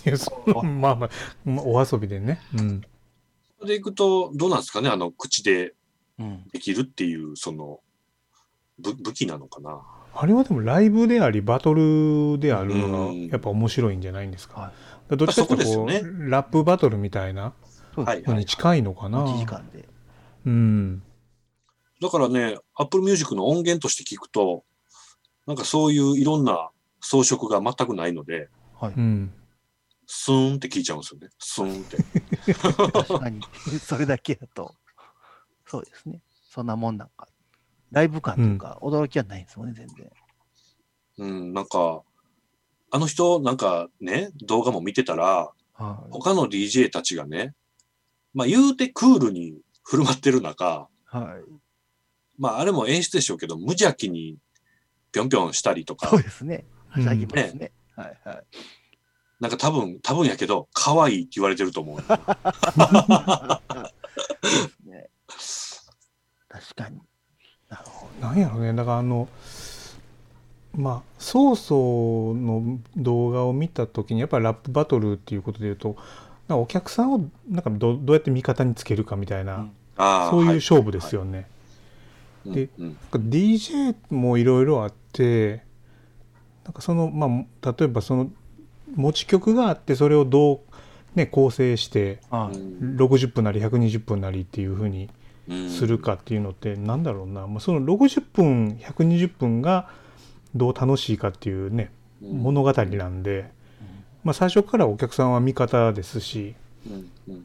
[0.06, 1.10] いやそうまあまあ
[1.46, 2.82] まあお遊びでね、うん、
[3.66, 5.74] でいくと、どうなんですかねあの、口で
[6.20, 6.44] うん。
[6.52, 7.80] できるっていう、その、
[8.78, 9.82] ぶ武器なのかな
[10.22, 14.68] あれはでもライブでありバトルであるのうんがやっぱ面白いんじゃないんですか,、は
[15.12, 17.54] いどっちかというとこう、ラップバトルみたいな
[17.98, 19.90] のに近いのかな、1時間で。
[20.46, 21.02] うん
[22.00, 24.64] だからね、Apple Music の音源として聞くと、
[25.48, 26.70] なんかそういういろんな
[27.02, 28.50] 装飾が全くないので、
[28.80, 28.94] はい。
[28.96, 29.34] うん
[30.06, 31.30] スーンって聞いちゃうんですよね。
[31.40, 32.54] スーンって。
[32.92, 33.42] 確かに、
[33.80, 34.76] それだけだと、
[35.66, 36.22] そうですね。
[36.50, 37.28] そんなもんなんか。
[37.92, 40.10] ライブ感というか、驚きはないんですもんね、全然。
[41.20, 42.02] うん、なんか、
[42.92, 46.12] あの人、なんかね、動画も見てたら、はい。
[46.12, 47.54] 他の DJ たちがね、
[48.34, 51.52] まあ言うてクールに振る舞ってる中、はい。
[52.38, 54.38] まああれも演出でしょうけど、無邪気に
[55.12, 56.66] ぴょんぴょんしたりとかそう、ですね。
[56.88, 57.72] はしゃぎますね。
[57.96, 58.44] はいはい。
[59.40, 61.98] なんか多分、多分やけど、可愛いって言われてると思う。
[64.90, 65.10] ね。
[66.50, 67.00] 確かに。
[68.22, 69.28] なんやろねだからあの
[70.76, 75.96] まあ曹操の動画を見た時にやっぱりラップバトルっていうことで言うと
[76.48, 79.72] なんかお客さんをなんかどどうやって味方につけるかみたいな、うん
[80.32, 81.46] そういうはい勝負ですよね。
[82.46, 85.62] でうんうん DJ もいろいろあって
[86.64, 88.32] なんかそのまあ例えばその
[88.96, 90.60] 持ち曲があってそれをどう、
[91.16, 92.58] ね、構成してはい。
[92.58, 95.10] うん60分なり120分なりっていうふうにうん
[95.70, 99.90] するかっていうのってなんだろうな、まあ、その60分120分が
[100.56, 101.92] どう楽しいかっていうね
[102.22, 102.44] うん。
[102.44, 103.50] 物語なんで、
[104.24, 106.56] まあ、最初からお客さんは味方ですし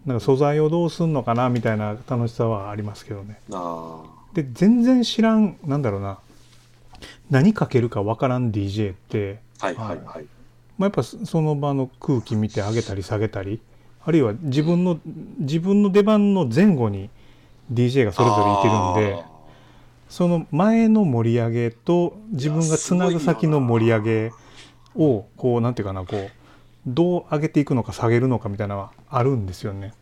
[0.07, 3.41] なんか素材をどうすんのかなみたいな楽しさはありますけどね。
[3.53, 6.19] あで全然知らんなんだろうな。
[7.31, 10.27] 何かけるかわからん DJ って、あはいはいはい。
[10.79, 13.61] まあ、やっぱそその場の空気見て上げたり下げたり
[14.05, 14.99] あるいは自分の
[15.39, 17.11] 自分の出番の前後に
[17.73, 19.25] DJ がそれぞれいてるんで
[20.09, 24.33] その前の盛り上げと自分がつなぐ先の盛り上げ
[24.95, 26.31] をこうなんていうかなこう
[26.87, 29.95] どう上げていくのか下げるのかみたいなのはあるんですよね。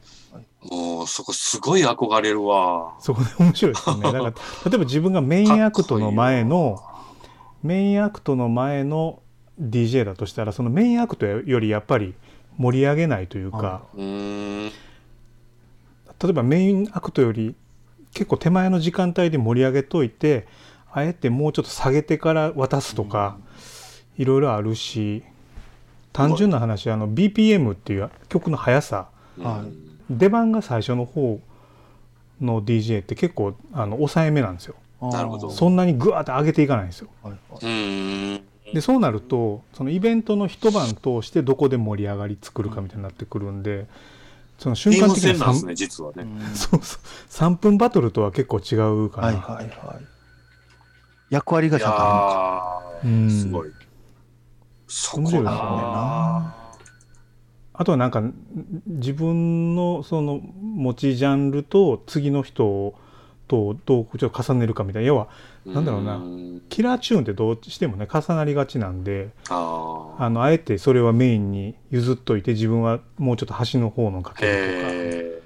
[0.70, 2.94] もうそこすごい憧れるわ。
[3.00, 4.02] そこで面白いですよね。
[4.12, 4.32] だから例
[4.66, 6.82] えば自分がメインアクトの前の
[7.62, 9.20] メインアクトの前の
[9.60, 12.14] DJ だとしたらそのメインアクトよりやっぱり
[12.58, 14.72] 盛り上げないというか、はうーん。
[16.22, 17.54] 例えばメインアクトより
[18.14, 20.46] 結構手前の時間帯で盛り上げといて
[20.92, 23.38] あえてもうちょっと下げてから渡すとか、
[24.18, 25.22] いろいろあるし
[26.12, 29.08] 単純な話あの BPM っていう曲の速さ
[30.10, 31.40] 出番が最初の方
[32.40, 34.74] の DJ って結構あの抑えめなんですよ。
[35.00, 35.50] なるほど。
[35.50, 37.08] そんなにグワーって上げていかないんですよ。
[38.74, 43.86] でそうなるとそのイベントの一晩通してどこで盛り上がり作るかみたいになってくるんで
[44.62, 46.22] その瞬間的に3戦なんですね、実はね。
[46.22, 46.56] い。
[46.56, 50.06] そうそう3分バトルとは結構違うかな、はいはいはい。
[51.30, 53.72] 役割がいちゃんとあやうんー、すごい。
[54.86, 56.78] そこな面白いですよねあ
[57.74, 58.34] あとはなんかん
[58.86, 62.94] 自分のその持ちジャンルと次の人
[63.52, 65.28] とどうちょっと重ねるかみたいな要は
[65.66, 66.22] なんだろうな
[66.70, 75.42] キラーチューンってどうしてもね重なりがちなんであーあのあえてそれはメインに譲っといて自分はもうちょっと端の方のかけるとか。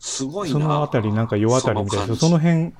[0.00, 0.52] すすごいな。
[0.54, 2.72] そのあたりなんか世当たりみたいですけどそそのの辺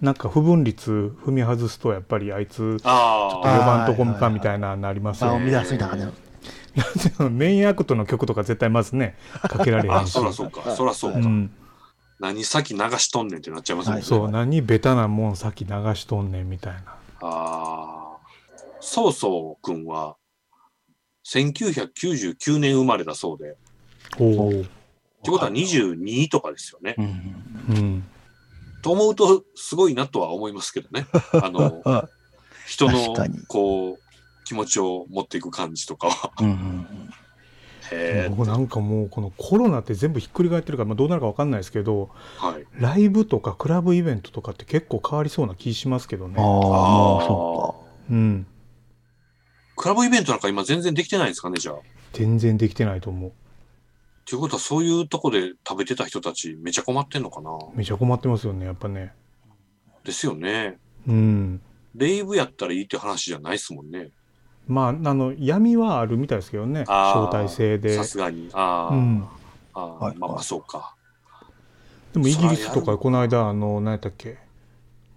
[0.00, 3.58] なんか不分率踏み外すとやっぱりあいつあ呼あ。
[3.58, 5.46] ばんとこかみたいななりますよね。
[5.46, 6.12] 場を乱すみたいな感
[7.16, 7.30] じの。
[7.30, 10.70] メインアクトの曲とか絶対まずねかけられへあ、んしそらそうか。
[10.74, 11.18] そらそうか。
[11.18, 11.50] うん、
[12.22, 14.04] 何先流しとんねんってなっちゃいますもんね。
[14.04, 16.94] そう何ベタなもん先流しとんねんみたいな。
[17.20, 18.18] ああ。
[18.80, 20.16] そうそうくんは、
[21.26, 23.50] 1999年生まれだそうで。
[23.50, 23.54] っ
[24.20, 24.52] おお。
[24.52, 24.68] て
[25.30, 26.94] ことは22とかですよね。
[26.96, 28.04] うんうん。
[28.82, 31.08] と思うと、すごいなとは思いますけどね。
[31.42, 32.08] あの、あ
[32.68, 33.16] 人の
[33.48, 36.32] こう、気持ちを持っていく感じとかは。
[36.38, 36.86] うんうん
[38.30, 42.66] 僕なんかもうこのコロナって全部ひっくり返ってるから、まあ、どうなるかわかんないですけどはい。
[42.80, 46.34] ライブとかクラブイベントとかって結構変わりそうな気しますけどね。
[46.38, 48.46] ああ、もうそうん。
[49.76, 51.76] クラブイベントなんか今全然できてないんですかね、じゃあ。
[52.12, 53.32] 全然できてないと思う。
[54.24, 59.12] ということは、そういうとこで食べてた人たち、めちゃ困ってんのかなめちゃ困ってますよねやっぱね。
[60.04, 60.78] ですよね。
[61.06, 61.60] うん。
[61.94, 64.10] レイブやったらいいって話じゃないですもんね。
[64.68, 68.04] まああの闇はあるみたいですけどね招待制でさ。
[68.04, 68.48] すがに。
[68.52, 69.28] ああ、うん。
[69.74, 70.94] あーはいまあまあ、そうか。
[72.12, 74.38] でもイギリスとかこの間あの何やったっけ？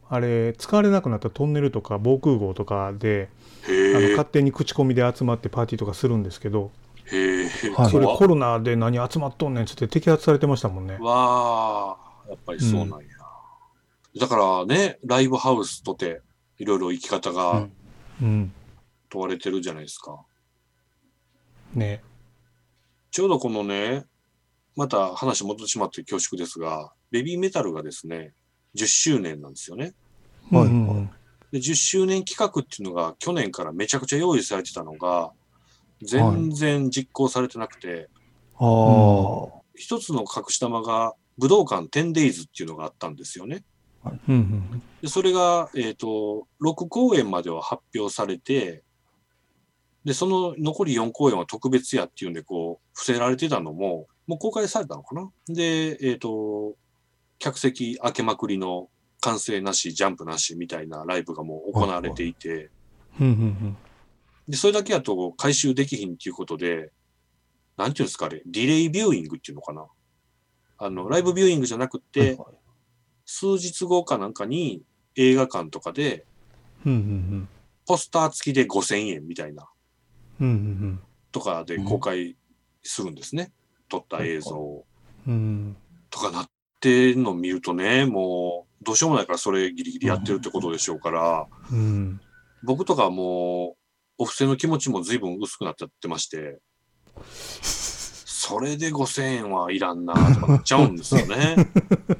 [0.10, 3.30] あれ使われなくなったトンネルとか防空壕とかで
[3.68, 4.26] あの勝。
[4.26, 6.72] 手に口コミで集まってパーティーとかするんですけど
[7.12, 7.48] へ
[7.89, 10.98] それコロナで何集まっとんねんっつって摘発されてましたもんね。
[11.00, 13.08] わあ、やっぱりそうなんや。
[14.18, 16.22] だからね、ライブハウスとて、
[16.58, 17.34] いろいろ生き方う。
[17.34, 17.72] がうん
[18.22, 18.54] うん。
[19.10, 20.26] 問われてるじゃないですか。
[21.74, 22.01] ね。
[23.12, 24.06] ちょうどこのね、
[24.76, 28.34] また話戻ってしまって恐縮ですが、ベビーメタルがですね、
[28.76, 29.93] 10周年なんですよね。
[30.51, 31.10] はいうんうん
[31.51, 35.32] で、10周年企画っていうのが去年からめちゃくちゃ用意されてたのが、
[36.01, 38.10] 全然実行されてなくて、
[38.58, 43.64] ああ、一つの隠し玉が武道館 10days っていうのがあったんですよね。
[44.06, 48.84] うんうんで、それが、えっ、と、6公演までは発表されて、
[50.06, 55.30] で、その残り4公演は特別やっていうんで、こう、伏せられてたのも、もう公開されたのかな？
[55.47, 56.76] で、えっ、と、
[57.39, 58.89] 客席開けまくりの
[59.22, 62.70] 完成なし、ジャンプなしみたいなライブがもう行われていて、
[64.47, 66.91] で、それだけやと回収できひんっていうことで、
[67.78, 69.88] なんていうんですか、あれ、ディレイビューイングっていうのかな？
[70.78, 72.38] あの、ライブビューイングじゃなくて、
[73.26, 74.84] 数日後かなんかに
[75.16, 76.26] 映画館とかで、
[77.88, 79.68] ポスター付きで5000円みたいな、
[81.31, 82.36] とかで公開
[82.83, 83.51] するんですね。
[83.89, 84.86] 撮った映像を。
[86.09, 92.19] とかなってんの見るとね、もう、どうしようもないからそれギリギリやってるってことでしょうから、うん
[92.63, 93.75] 僕とかも
[94.17, 96.59] う、お布施の気持ちも随分薄くなっちゃってまして、
[97.23, 101.55] それで5000円はいらんなとかなっちゃうんですよね。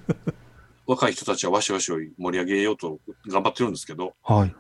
[0.86, 4.54] 若い人たちはわしわしを盛り上げようと頑張ってるんですけど、はいはい。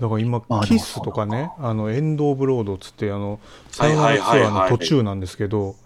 [0.00, 3.40] だから今まあキスとかねあのエンド・オブ・ロードっつってあの
[3.70, 5.76] サウナツアーの途中なんですけど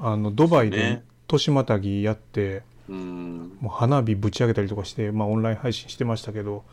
[0.00, 6.64] あのドバイでね年またぎやってうん、もう花火ぶち上げたりとかして、まあ、オンライン配信してましたけど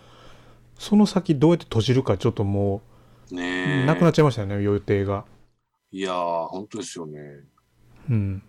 [0.78, 2.82] その先どうやって閉じるかちょっとも。
[3.32, 5.24] うなくなっちゃいましたよね予定が。
[5.92, 7.20] いやー、本当ですよね。
[8.10, 8.44] うん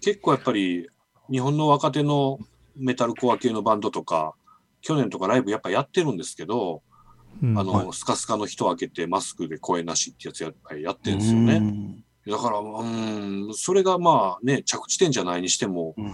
[0.00, 0.88] 結構やっぱり
[1.30, 2.38] 日本の若手の
[2.76, 4.34] メタルコア系のバンドとか、
[4.80, 6.82] 去年とかライブやっぱやってるんですけど、
[7.42, 11.60] うんあの、スカスカの人開けてマスクで声なしってやつややってるんですよね。
[11.60, 12.04] ね。
[12.26, 16.12] だから、うん、それがまあね、着地点じゃないにしても、うん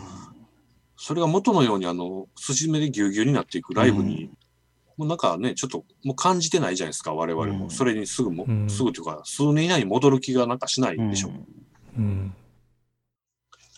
[1.02, 4.30] それが元のようにあの、筋目でぎゅうぎゅうになっていくライブに、
[4.98, 7.64] もうなんかね、ちょっともう感じてないじゃないですか、我々も。
[7.64, 11.30] うんそれにすぐも、うんすぐというか、数年以内に戻る気がなんかしないでしょ。
[11.96, 12.34] うん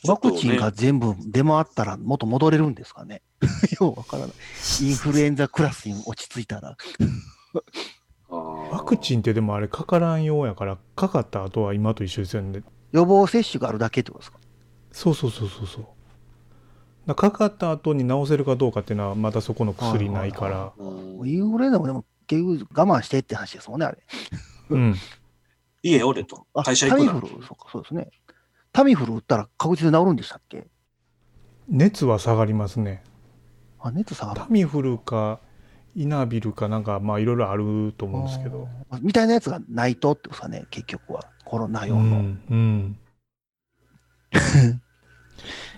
[0.09, 3.23] ワクチンが全部出回ったらもっと戻れるんですかね？
[3.81, 4.35] ようわからない。
[4.83, 6.77] インフルエンザクラスに落ち着いたら。
[8.29, 8.39] ワ
[8.71, 14.39] ワクチンってでもあれかからんようやからかかった後は今と一緒ですよね予防接種があるだけってことですか？
[14.93, 15.87] そうそうそうそうそう
[17.07, 23.99] だからかかった後に治せるかどうかっていうのはまだそこの薬ないかはいらうんインフルエンザもでも結局我慢してって話ですもんね、あれ。
[24.71, 24.95] うん
[25.85, 26.47] 家おれと。
[26.55, 28.09] あ、会社行くなタミフル、そうか、そうですね。
[28.73, 30.67] タミフル打ったら確実に治るんでしたっけ？
[31.69, 33.03] 熱は下がりますね
[33.79, 34.47] あ、熱下がるタ。
[34.49, 35.41] ミフルか
[35.95, 38.69] イナビルかなんかまあいろいろあると思うんですけど
[39.03, 41.25] みたいなやつがないとってことですかね、結局は。
[41.45, 42.03] コロナう用の。
[42.03, 42.99] んうん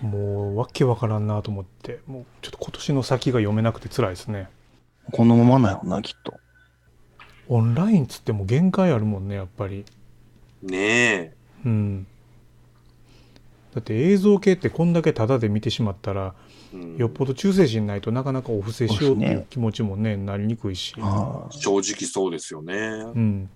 [0.01, 4.47] もうわけわからんなと思ってもうちょっと今年の先が読めなくて辛いですね
[5.11, 6.35] このままなんやろな、きっと。
[7.47, 9.85] オンラインっつっても限界あるもんねやっぱり
[10.61, 11.33] ねえ。
[11.65, 12.07] うん
[13.75, 16.33] だって映像系ってこんだけタダで見てしまったら
[16.73, 16.97] うん。
[16.97, 22.73] よっぽど忠誠心ないとなかなかお布施しようっていう気持ちもねなりにくいし、あ正直そうですよね。
[22.73, 23.49] うん、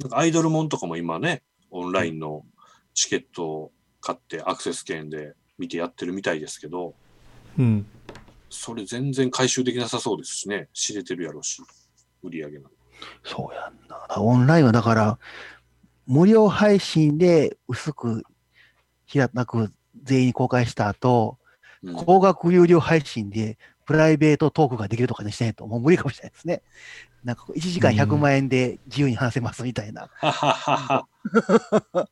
[0.00, 2.44] なんかアイドルもんとかも今ね、オンラインの
[2.94, 6.94] チケットを買ってアクセス券で見てやってるみたいですけど、
[7.58, 7.86] うん、
[8.50, 11.62] それ全然回収できなさそうですしね、知れてるやろうし、
[12.22, 12.68] 売り上げなんで
[13.24, 14.22] そうやんな。
[14.22, 15.18] オンラインはだから、
[16.06, 18.24] 無料配信で薄く
[19.12, 19.70] 平たく
[20.02, 21.42] 全員に公開した後、うん
[21.94, 26.62] 高額有料配信でプライベートトークができるとかにしないともう無理かもしれないですね。
[27.24, 30.08] なんか1時間100万円で自由に話せますみたいな。
[30.14, 31.06] ははは
[31.92, 32.06] は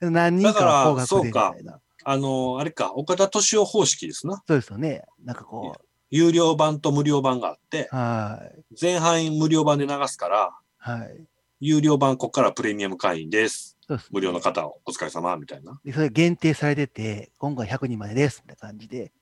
[0.00, 1.80] 何人かは高額でみたいな。
[2.04, 4.42] あの、あれか、岡田敏夫方式ですな。
[4.48, 5.04] そうですよね。
[5.24, 5.76] なんかこ
[6.10, 8.76] 有料版と無料版があってう、、はい。
[8.80, 11.24] 前半無料版で流すから、はい。
[11.60, 13.78] 有料版ここからプレミアム会員です。
[13.92, 15.80] そうですね無料の方お疲れ様みたいな。
[15.84, 19.12] で、それ限定されてて、今回100人までですって感じで。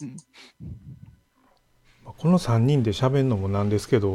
[2.04, 4.08] まあこの3人で喋るのもなんですけど、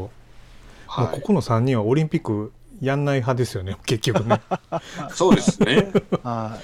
[0.97, 4.41] もうここの3人はオリンピックやんない派ですよね 結局ね
[5.13, 5.91] そうですね。
[6.23, 6.59] は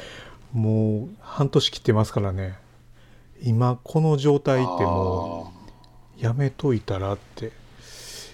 [0.53, 0.57] い。
[0.57, 2.55] もう半年切ってますからね
[3.41, 5.51] 今この状態っても
[6.19, 7.51] うやめといたらって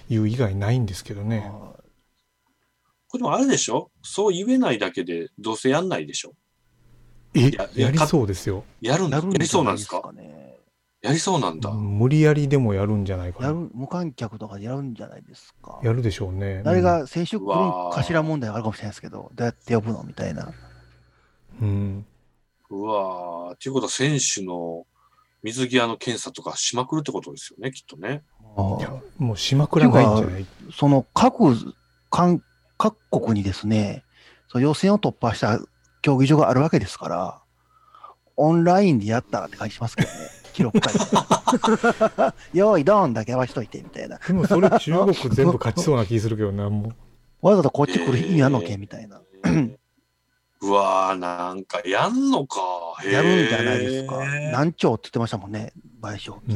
[0.10, 1.50] いう以外ないんですけどね
[3.10, 3.89] これでもあれでしょ？
[4.03, 6.34] そう言えないだけでどうせやんないでしょ？
[7.34, 8.64] えややりそうですよ。
[8.82, 9.18] やるんだ。
[9.18, 10.14] やるんやりじゃなんいですすそうなでかか？
[10.14, 10.55] ね。
[11.01, 11.72] やりそうなんだ。
[11.72, 13.47] 無理やりでもやるんじゃないかな。
[13.47, 15.80] やる、無観客とかでやるんじゃないですか？
[15.82, 16.62] やるでしょうね。
[16.64, 20.51] 誰が選手来るうわー頭問題があるかもしれないですけど、どうやって呼ぶのみたいな。
[21.62, 22.05] うん、
[22.70, 23.55] うわー。
[23.55, 24.86] っていうことは選手の
[25.41, 28.24] 水際の検査とかしまくるってことですよね、きっとね。
[28.80, 30.45] いやもうしまくらないんじゃない？
[30.74, 31.55] その各
[32.10, 32.43] 各
[32.80, 34.03] 各国にですね、
[34.47, 35.59] その予選を突破した
[36.01, 37.41] 競技場があるわけですから、
[38.38, 40.15] オンラインでやったらって感じしますけどね、
[40.53, 40.99] 記録会で。
[42.53, 44.17] 用意ドンだけ合わしといてみたいな。
[44.17, 46.95] でもそれ中国全部勝ちそうな気するけどなもう
[47.47, 49.21] わざとこっち来る意味あんのけえーみたいな。
[50.61, 52.59] うわーなんかやんのか。
[53.05, 54.19] やるんじゃないですか。
[54.51, 55.71] 何兆って言ってましたもんね、
[56.01, 56.55] 賠償うんう金。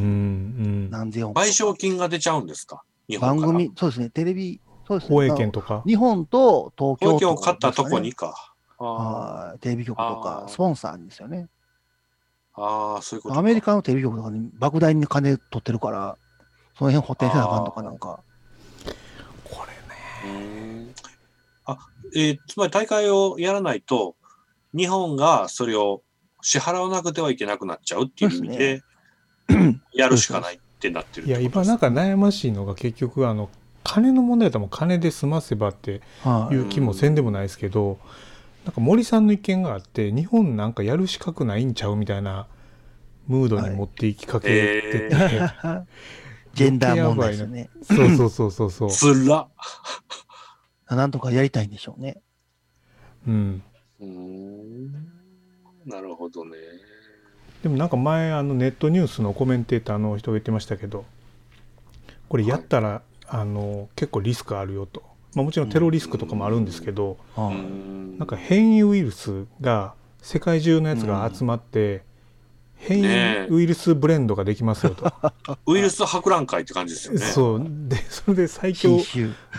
[0.87, 1.37] ん何千億。
[1.39, 2.83] 賠償金が出ちゃうんですか？
[3.09, 3.51] 日本から。
[3.53, 5.15] 番組、そうですね、テレビ、そうですね。
[5.15, 5.83] 放映権とか？
[5.85, 8.53] 日本と東京東京勝ったとこにか。
[8.79, 11.47] あはいテレビ局とあかー、スポンサーにですよね。
[12.57, 13.39] ーあー、そういうことか。
[13.39, 16.17] アメリカのテレビ局とかに莫大に金取ってるから、
[16.77, 18.19] その辺補填せなあかんとかなんか。
[19.45, 19.71] これ
[20.85, 20.93] ね
[21.65, 21.77] あ、
[22.15, 24.15] えーつまり大会をやらないと、
[24.75, 26.01] 日本がそれを
[26.41, 28.83] 支払わなくてはいけなくなっちゃうっていう意味で、
[29.93, 33.49] やるしかないってなってるいや今なんか悩ましいのが結局あの
[33.83, 37.99] 金の問題だったらもう金で済ませばってはいいう気もせんでもないですけど、
[38.65, 42.47] なんか森さんの意見があって日本なんかやる資格ないんちゃうみたいな
[43.27, 45.87] ムードに持っていきかけてて、はい
[46.53, 47.69] ジェンダー問題ですよね。
[47.81, 49.47] そうそうそうそうそう、つら。
[50.87, 52.21] なんとかやりたいんでしょうね。
[53.27, 53.63] うん、
[53.99, 54.91] うーん。
[55.85, 56.51] なるほどね。
[57.63, 61.05] でもなんか前あのネットニュースのコメンテーターの人が言ってましたけど
[62.27, 65.03] これやったら、あの結構リスクあるよと、
[65.33, 72.03] まあ、もちろんテロリスクとかもあるんですけど、うなんか変異ウイルスが世界中のやつが集まって、
[72.75, 75.11] 変異ウイルスブレンドができますよと、
[75.65, 77.19] ウイルス博覧会って感じですよね。
[77.19, 78.97] そうでそれで最強。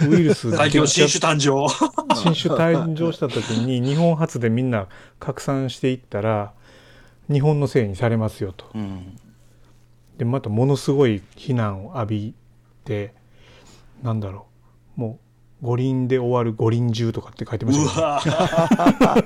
[0.08, 1.68] ウイルス最強新種誕生。
[2.14, 4.88] 新種誕生した時に日本初でみんな
[5.18, 6.52] 拡散していったら
[7.30, 9.18] 日本のせいにされますよとうん。
[10.18, 12.34] でまたものすごい非難を浴び
[12.84, 13.14] て
[14.04, 14.46] なんだろ
[14.98, 15.00] う。
[15.00, 15.18] も
[15.62, 19.24] う五輪で終わる五輪中とかって書いてまうしたわー。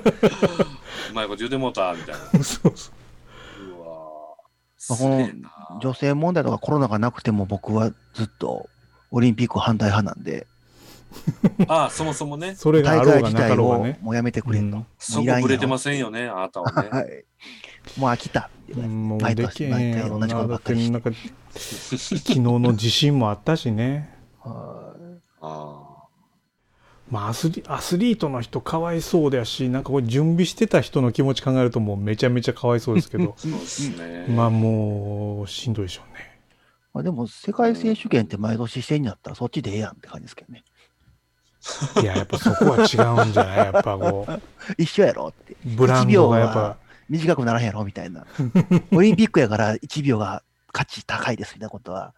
[1.11, 2.21] うまいこと言うてもうた、みたいな。
[2.31, 3.75] け どそうそう。
[3.75, 3.87] うわ
[4.89, 5.79] まあーすげえな。
[5.81, 8.69] 女性問題とかコロナがなくても僕はずっと
[9.11, 10.47] オリンピック反対派なんで、
[11.67, 13.99] ああ、そもそもね、それが大あろうがなか体をろうがね。
[14.01, 14.65] もうやめてくれと。
[14.65, 14.71] うん。
[14.71, 16.87] もそうこぶれてませんよね、あなたはね。
[16.91, 17.25] はい。
[17.97, 18.49] もう飽きた。
[18.75, 20.63] もう毎できへんやろな回同じことばだって。
[20.63, 20.91] っかりして。
[20.93, 25.95] なんか昨日の地震もあったしねはいあ
[27.09, 34.27] まあアスリアスリートの人かわいそうだしなんかこれ準備してた人の気持ち考えるともうめちゃめちゃかわいそうですけどあ、 そうですね。
[34.27, 36.39] まあもうしんどいでしょうね
[36.93, 40.63] まあでも世界選手権って毎年してんやったらそっちでええやんって感じですけどね。
[42.01, 43.57] いややっぱそこは違うんじゃない？
[43.57, 44.25] やっぱこ
[44.77, 45.53] 一緒やろって。
[45.53, 46.77] うブランドがやっ1秒ぱは
[47.09, 48.25] 短くならへんやろみたいな。
[48.91, 52.13] オリンピックやから1秒が価値高いですみたいなことは。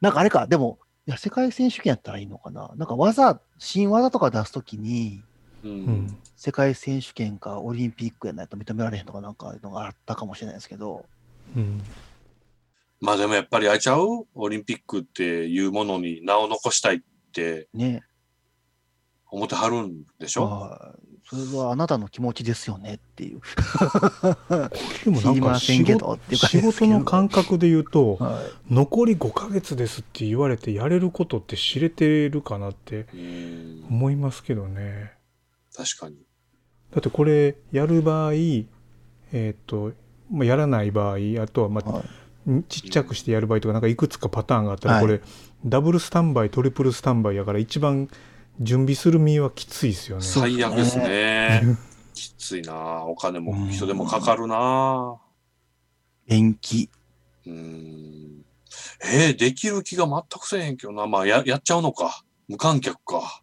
[0.00, 2.70] なんかあれか、でも、いや世界選手権やったらいいのかな？
[2.76, 5.22] なんか技、新技とか出すときに、
[5.64, 5.68] う。
[5.68, 5.74] うん
[6.04, 6.18] ん。
[6.36, 11.04] 世界選手権かオリンピックやないと認められへんとかなんかのがあったかもしれないですけど、
[11.56, 11.82] うん。
[13.00, 14.26] まあでもやっぱりあいちゃう？
[14.34, 17.00] オリンピックっていうものに名を残したいっ
[17.32, 18.02] てね。
[19.28, 20.44] 思ってはるんでしょ？
[20.44, 23.40] はいそれはあなたの気持ちですよねっていう。
[25.04, 33.84] でもなんか仕事仕事の感覚で言うと、はい残り5ヶ月ですって言われてやれることって知れてるかなってうん。
[33.88, 35.12] 思いますけどね。
[35.74, 36.16] 確かに。
[36.90, 38.66] だってこれやる場合、え
[39.32, 39.92] っ、と、
[40.30, 42.04] まあ、やらない場合、あとはまあ、はい
[42.68, 45.20] ちっちゃくしてやる場合とか、なんかいくつかパターンがあったら、はいこれ、
[45.64, 48.08] ダブルスタンバイ、トリプルスタンバイやから、一番
[48.60, 50.22] 準備する身はきついですよね。
[50.22, 51.62] 最悪ですね。
[52.14, 55.16] きついなお金も人手もかかるな
[56.28, 56.90] 延期。
[57.46, 58.44] うん。
[59.04, 61.06] えー、できる気が全くせえへんけどな。
[61.06, 62.22] まあ、や、やっちゃうのか。
[62.48, 63.42] 無観客か。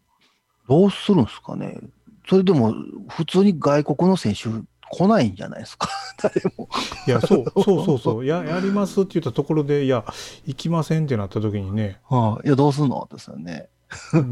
[0.68, 1.80] どうするんですかね。
[2.28, 2.74] それでも、
[3.10, 4.49] 普通に外国の選手
[4.91, 5.89] 来ないんじゃないですか。
[6.22, 6.70] 誰も。
[7.07, 8.26] いや、そう、そうそうそう。
[8.26, 10.05] や、やりますって言ったところで、いや、
[10.45, 13.70] 行きませんってなった時にね、はい、いや、どうすんのですよね。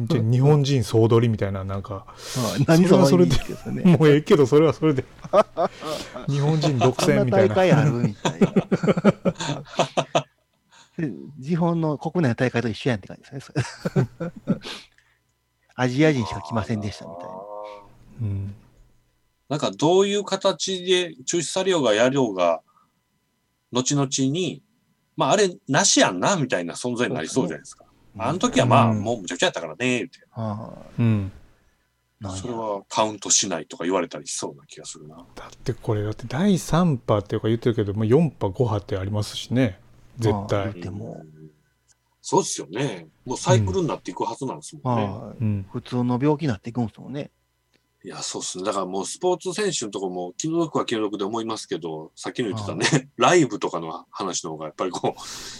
[0.07, 2.05] じゃあ日本人総取りみたいな、なんか、は
[2.59, 3.35] い、何それはそれで。
[3.85, 5.03] もうええけど、それはそれで、
[6.29, 7.55] 日本人独占みたいな。
[7.55, 8.47] 大会あるみたいな。
[10.97, 13.63] で日本の国内の大会と一緒やんって感じですね
[14.17, 14.61] それ。
[15.75, 17.33] アジア人しか来ませんでしたみたいな。
[18.21, 18.55] うん。
[19.49, 22.61] なんかどういう形で中止されようがやろうが、
[23.71, 24.63] 後々に、
[25.15, 27.86] まああれなしやんな、みたいな存在になりそうじゃないですか。
[28.19, 30.19] あの時はまあ、うんもうむちゃくちゃやったからね、って。
[30.31, 31.31] はうん。
[32.21, 35.17] いなんやそれはカウントしないとか言われたりしそうな気がするな。
[35.35, 39.79] だってこれ、だって第3波っていうか言ってるけど、まあ、4波、5波ってありますしね。
[40.17, 40.81] 絶は対い。
[40.81, 41.51] でもうん
[42.29, 43.07] そうですよね。
[43.23, 45.03] もうサイクルになっていくはずなんですもんね。
[45.05, 45.65] はいうん。
[45.71, 47.31] 普通の病気になっていくんですもんね。
[48.07, 48.63] いや、そうっすね。
[48.63, 55.13] だからもうスポーツ選手のとこも気の毒は気の毒で思いますけど、さっきの言ってたね、 ライブとかの話の方がやっぱりこ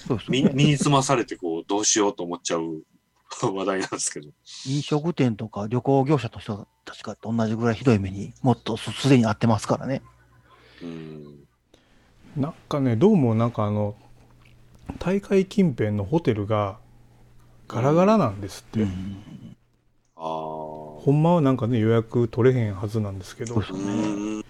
[0.09, 0.53] う、身よね。
[0.55, 2.83] 身につまされてこう、どうしようと思っちゃう
[3.53, 4.29] 話題なんですけど。
[4.65, 10.01] 飲食店とか旅行業者の人たちがと同じぐらいひどい目にもっとすすでに遭ってますからね。
[10.81, 11.47] うん。
[12.37, 13.97] なんかね、どうもなんかあの、
[14.99, 16.79] 大会近辺のホテルが
[17.67, 18.83] ガラガラなんですって。
[18.83, 19.57] うん
[20.15, 20.23] あ
[20.83, 20.86] あ。
[21.07, 24.39] ほんまはなんかね、予約取れへんはずなんですけど、だかうそうですね。
[24.39, 24.43] ん。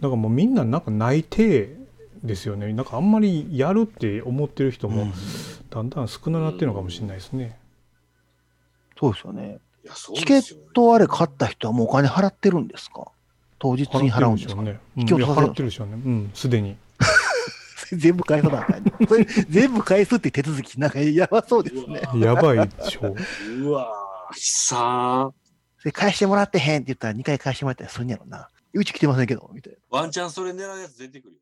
[0.00, 1.76] らもうみんななんか内定
[2.24, 2.72] ですよね。
[2.72, 5.12] なんかあんまりやるって思ってる人もうん
[5.70, 7.56] だんだん少ななってるのかもしれないですね。
[8.98, 9.58] そうですよね。
[9.84, 13.06] いや、そうチケですよねットあれ買った人はもうお金払ってるんですか？
[13.60, 14.60] 当日に払うんですか？
[14.62, 14.80] ね。
[14.96, 15.92] うん、引いやき落とされる払ってるでしょうね。
[15.94, 16.76] うん、すでに。
[17.92, 22.00] 全部返さなあかんね それ全部返すって手続きなんかやばそうですね。
[22.16, 23.14] やばいでしょう。
[23.66, 25.34] うわぁ、悲惨。
[25.82, 28.48] それ返してもらってへんって言ったら2回返してもらったらするんやろな。
[28.72, 29.78] うち来てませんけど、みたいな。
[29.90, 31.40] ワンチャンそれ狙うやつ出てくるよ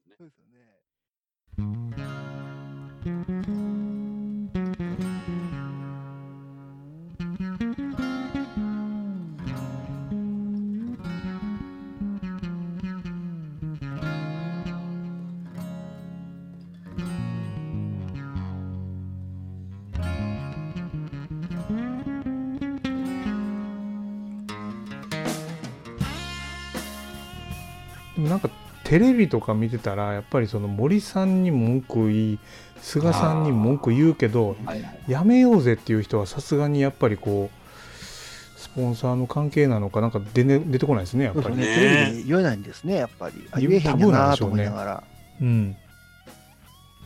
[28.90, 32.38] テレビとか見てたらやっぱりその森さんに文句言い
[32.82, 35.04] 菅さんに文句言うけどはいはい。
[35.06, 41.66] やめようぜっていう人はさすがにやっぱりこうスポンサーの関係なのかなんか出,、ね、出てこないですねやっぱりね。
[41.68, 43.34] ねテレビで言えないんですね、やっぱり。
[43.52, 45.04] あ言う言えへんやなと思いながら。
[45.40, 45.76] うん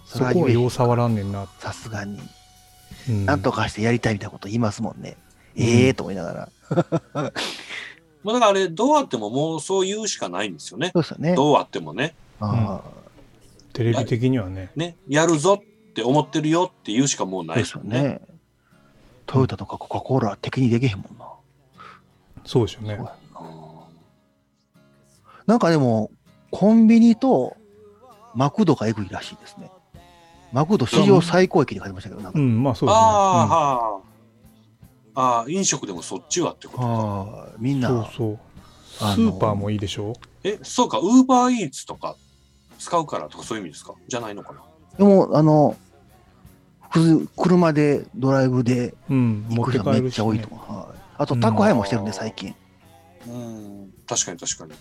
[0.07, 2.19] そこはよう触らんねんな、さすがに。
[3.11, 5.19] うん、なんとかしてやりたいみたいなこと言いますもんね。
[5.55, 6.49] ええと思いなが
[7.13, 7.33] ら。
[8.25, 10.91] まあだからあれ、どうあってももうそう言うしかないんですよね。
[10.95, 11.35] そうですよね。
[11.35, 12.15] どうあってもね。
[12.41, 12.81] あ
[13.75, 18.03] テレビ的にはねね、やるぞって思ってるよって言うしかもうあ、ないですすよね。
[18.03, 18.21] ね。
[19.27, 21.27] トヨタとかコカ・コーラは敵にできへんもんな。
[22.45, 22.99] そうでしょうね
[25.47, 26.11] なうんかでも、
[26.51, 27.57] コンビニと
[28.35, 29.71] マクドがエグいらしいですね。
[30.53, 32.39] マクド史上最高益で書いてましたけど、なんか。
[32.39, 34.01] うんまあそうですねああ、は
[35.15, 35.21] あ。
[35.21, 36.87] ああ、飲食でもそっちはってことか。
[36.87, 38.39] はあ、みんうん、な、そうそう
[39.15, 40.15] スーパーもいいでしょ？
[40.45, 42.17] え、そうか、ウーバーイーツとか
[42.79, 43.95] 使うからとかそういう意味ですか？
[44.09, 44.63] じゃないのかな？
[44.99, 45.77] でも、あの、
[47.37, 50.73] 車でドライブでうん持行く人めっちゃ多いとね、か。
[50.73, 52.55] はいあと、宅配もしてるんで、うん最近。
[53.29, 54.73] うん、確かに確かに。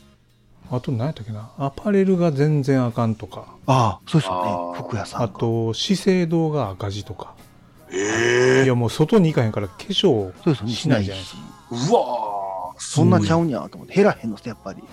[0.71, 1.51] あと何やったっけな？
[1.59, 4.51] アパレルが全然あかんとかああ、そうですよあね。
[4.79, 5.25] ー服屋さんが。
[5.25, 7.35] あと資生堂が赤字とか
[7.93, 10.73] ええいやもう外に行かへんから化粧そうですよね。
[10.73, 11.41] しないじゃないですか
[11.71, 14.83] うわーそんなちゃうんやと思って、減らへんのっすやっぱり。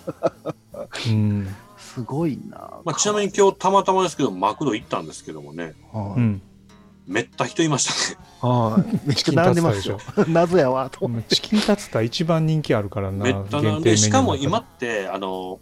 [1.09, 1.49] うん。
[1.79, 2.81] すごいな。
[2.85, 6.43] まあ、ちなみに今日たまたまですけど、マクド行ったんですけどもね、はい、うん。
[7.07, 8.21] めった人いましたね。
[8.41, 9.01] はい。
[9.09, 9.99] めっちゃ並んでますよ。
[10.29, 11.37] 謎やわ、と思って。
[11.37, 13.25] チキンタツタ一番人気あるからな。
[13.25, 15.59] めったなん限定メニューで、しかも今って、あの、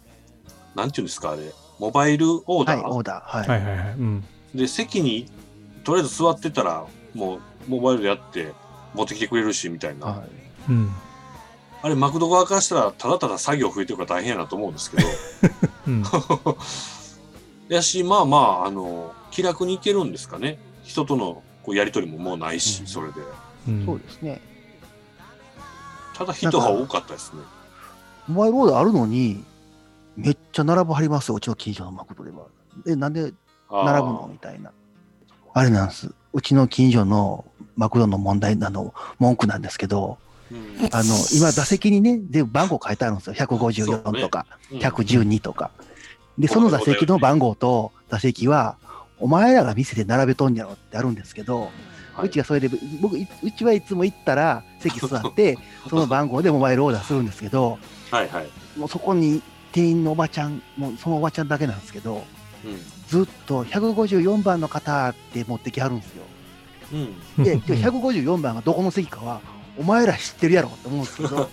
[0.75, 1.41] なんていうんですか、あれ、
[1.79, 3.37] モバイルオーダはい、ー、オーダー。
[3.37, 3.47] はい。
[3.47, 3.89] はいはいはい。
[3.93, 4.25] うん。
[4.53, 5.25] で、席に
[5.83, 8.53] とりあえず座ってたら、もうモバイルでやって
[8.93, 10.05] 持ってきてくれるし、みたいな。
[10.07, 10.29] はい
[10.69, 10.91] うん。
[11.81, 15.07] あれ、マクド側からしたら、ただただ作業増えてるから大変やなと思うんですけど、
[15.87, 16.03] うん。
[17.69, 20.59] やし、まあまあ、あの、気楽に行けるんですかね。
[20.83, 23.21] 人とのこうやりとりももうないし、うんそれで。
[23.67, 24.41] うんそうですね。
[26.15, 27.41] ただ人が多かったですね。
[28.27, 29.43] モバイルオーダーあるのに、
[30.17, 32.47] めっちゃ並ぶはりますよ、うちの近所のマクドでは。
[32.85, 33.33] え、なんで
[33.71, 34.29] 並ぶの？
[34.31, 34.71] みたいな。
[35.59, 36.09] あれなんです。
[36.31, 37.43] うちの近所の
[37.75, 40.17] マクドの問題なの、文句なんですけど、
[40.49, 43.33] うんあの、今、座席にね、で、番号書いてあるんですよ。
[43.33, 45.71] 154とか、うん112とか。
[46.37, 48.77] で、その座席の番号と座席は、
[49.19, 51.71] お前らが店で並べとんやろってあるんですけど、
[52.13, 52.69] はいうちがそれで、
[53.01, 55.57] 僕、いうちはいつも行ったら、席座って、
[55.89, 57.77] その番号でモバイルオーダーするんですけど、
[58.11, 58.47] はいはい。
[58.79, 59.41] もうそこに
[59.73, 62.23] 店員のおばちゃん、もうそのおばちゃんだけなんですけど、
[62.63, 66.23] うんずっと154番の方って持ってきはるんですよ。
[66.93, 67.43] うん。
[67.43, 69.41] で、で154番がどこの席かは、
[69.77, 71.49] お前ら知ってるやろって思うんですけど、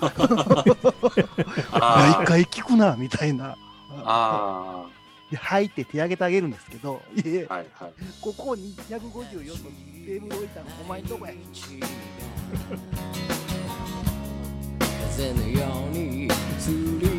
[1.73, 3.57] あ毎回聞くな、みたいな。
[4.05, 4.87] あ
[5.31, 7.93] で、入って手挙げてあげるんですけど、いえー、、はいはい。
[8.21, 11.33] ここに154のテーブル置いたのお前んとこや。
[15.17, 17.16] Cause in the yard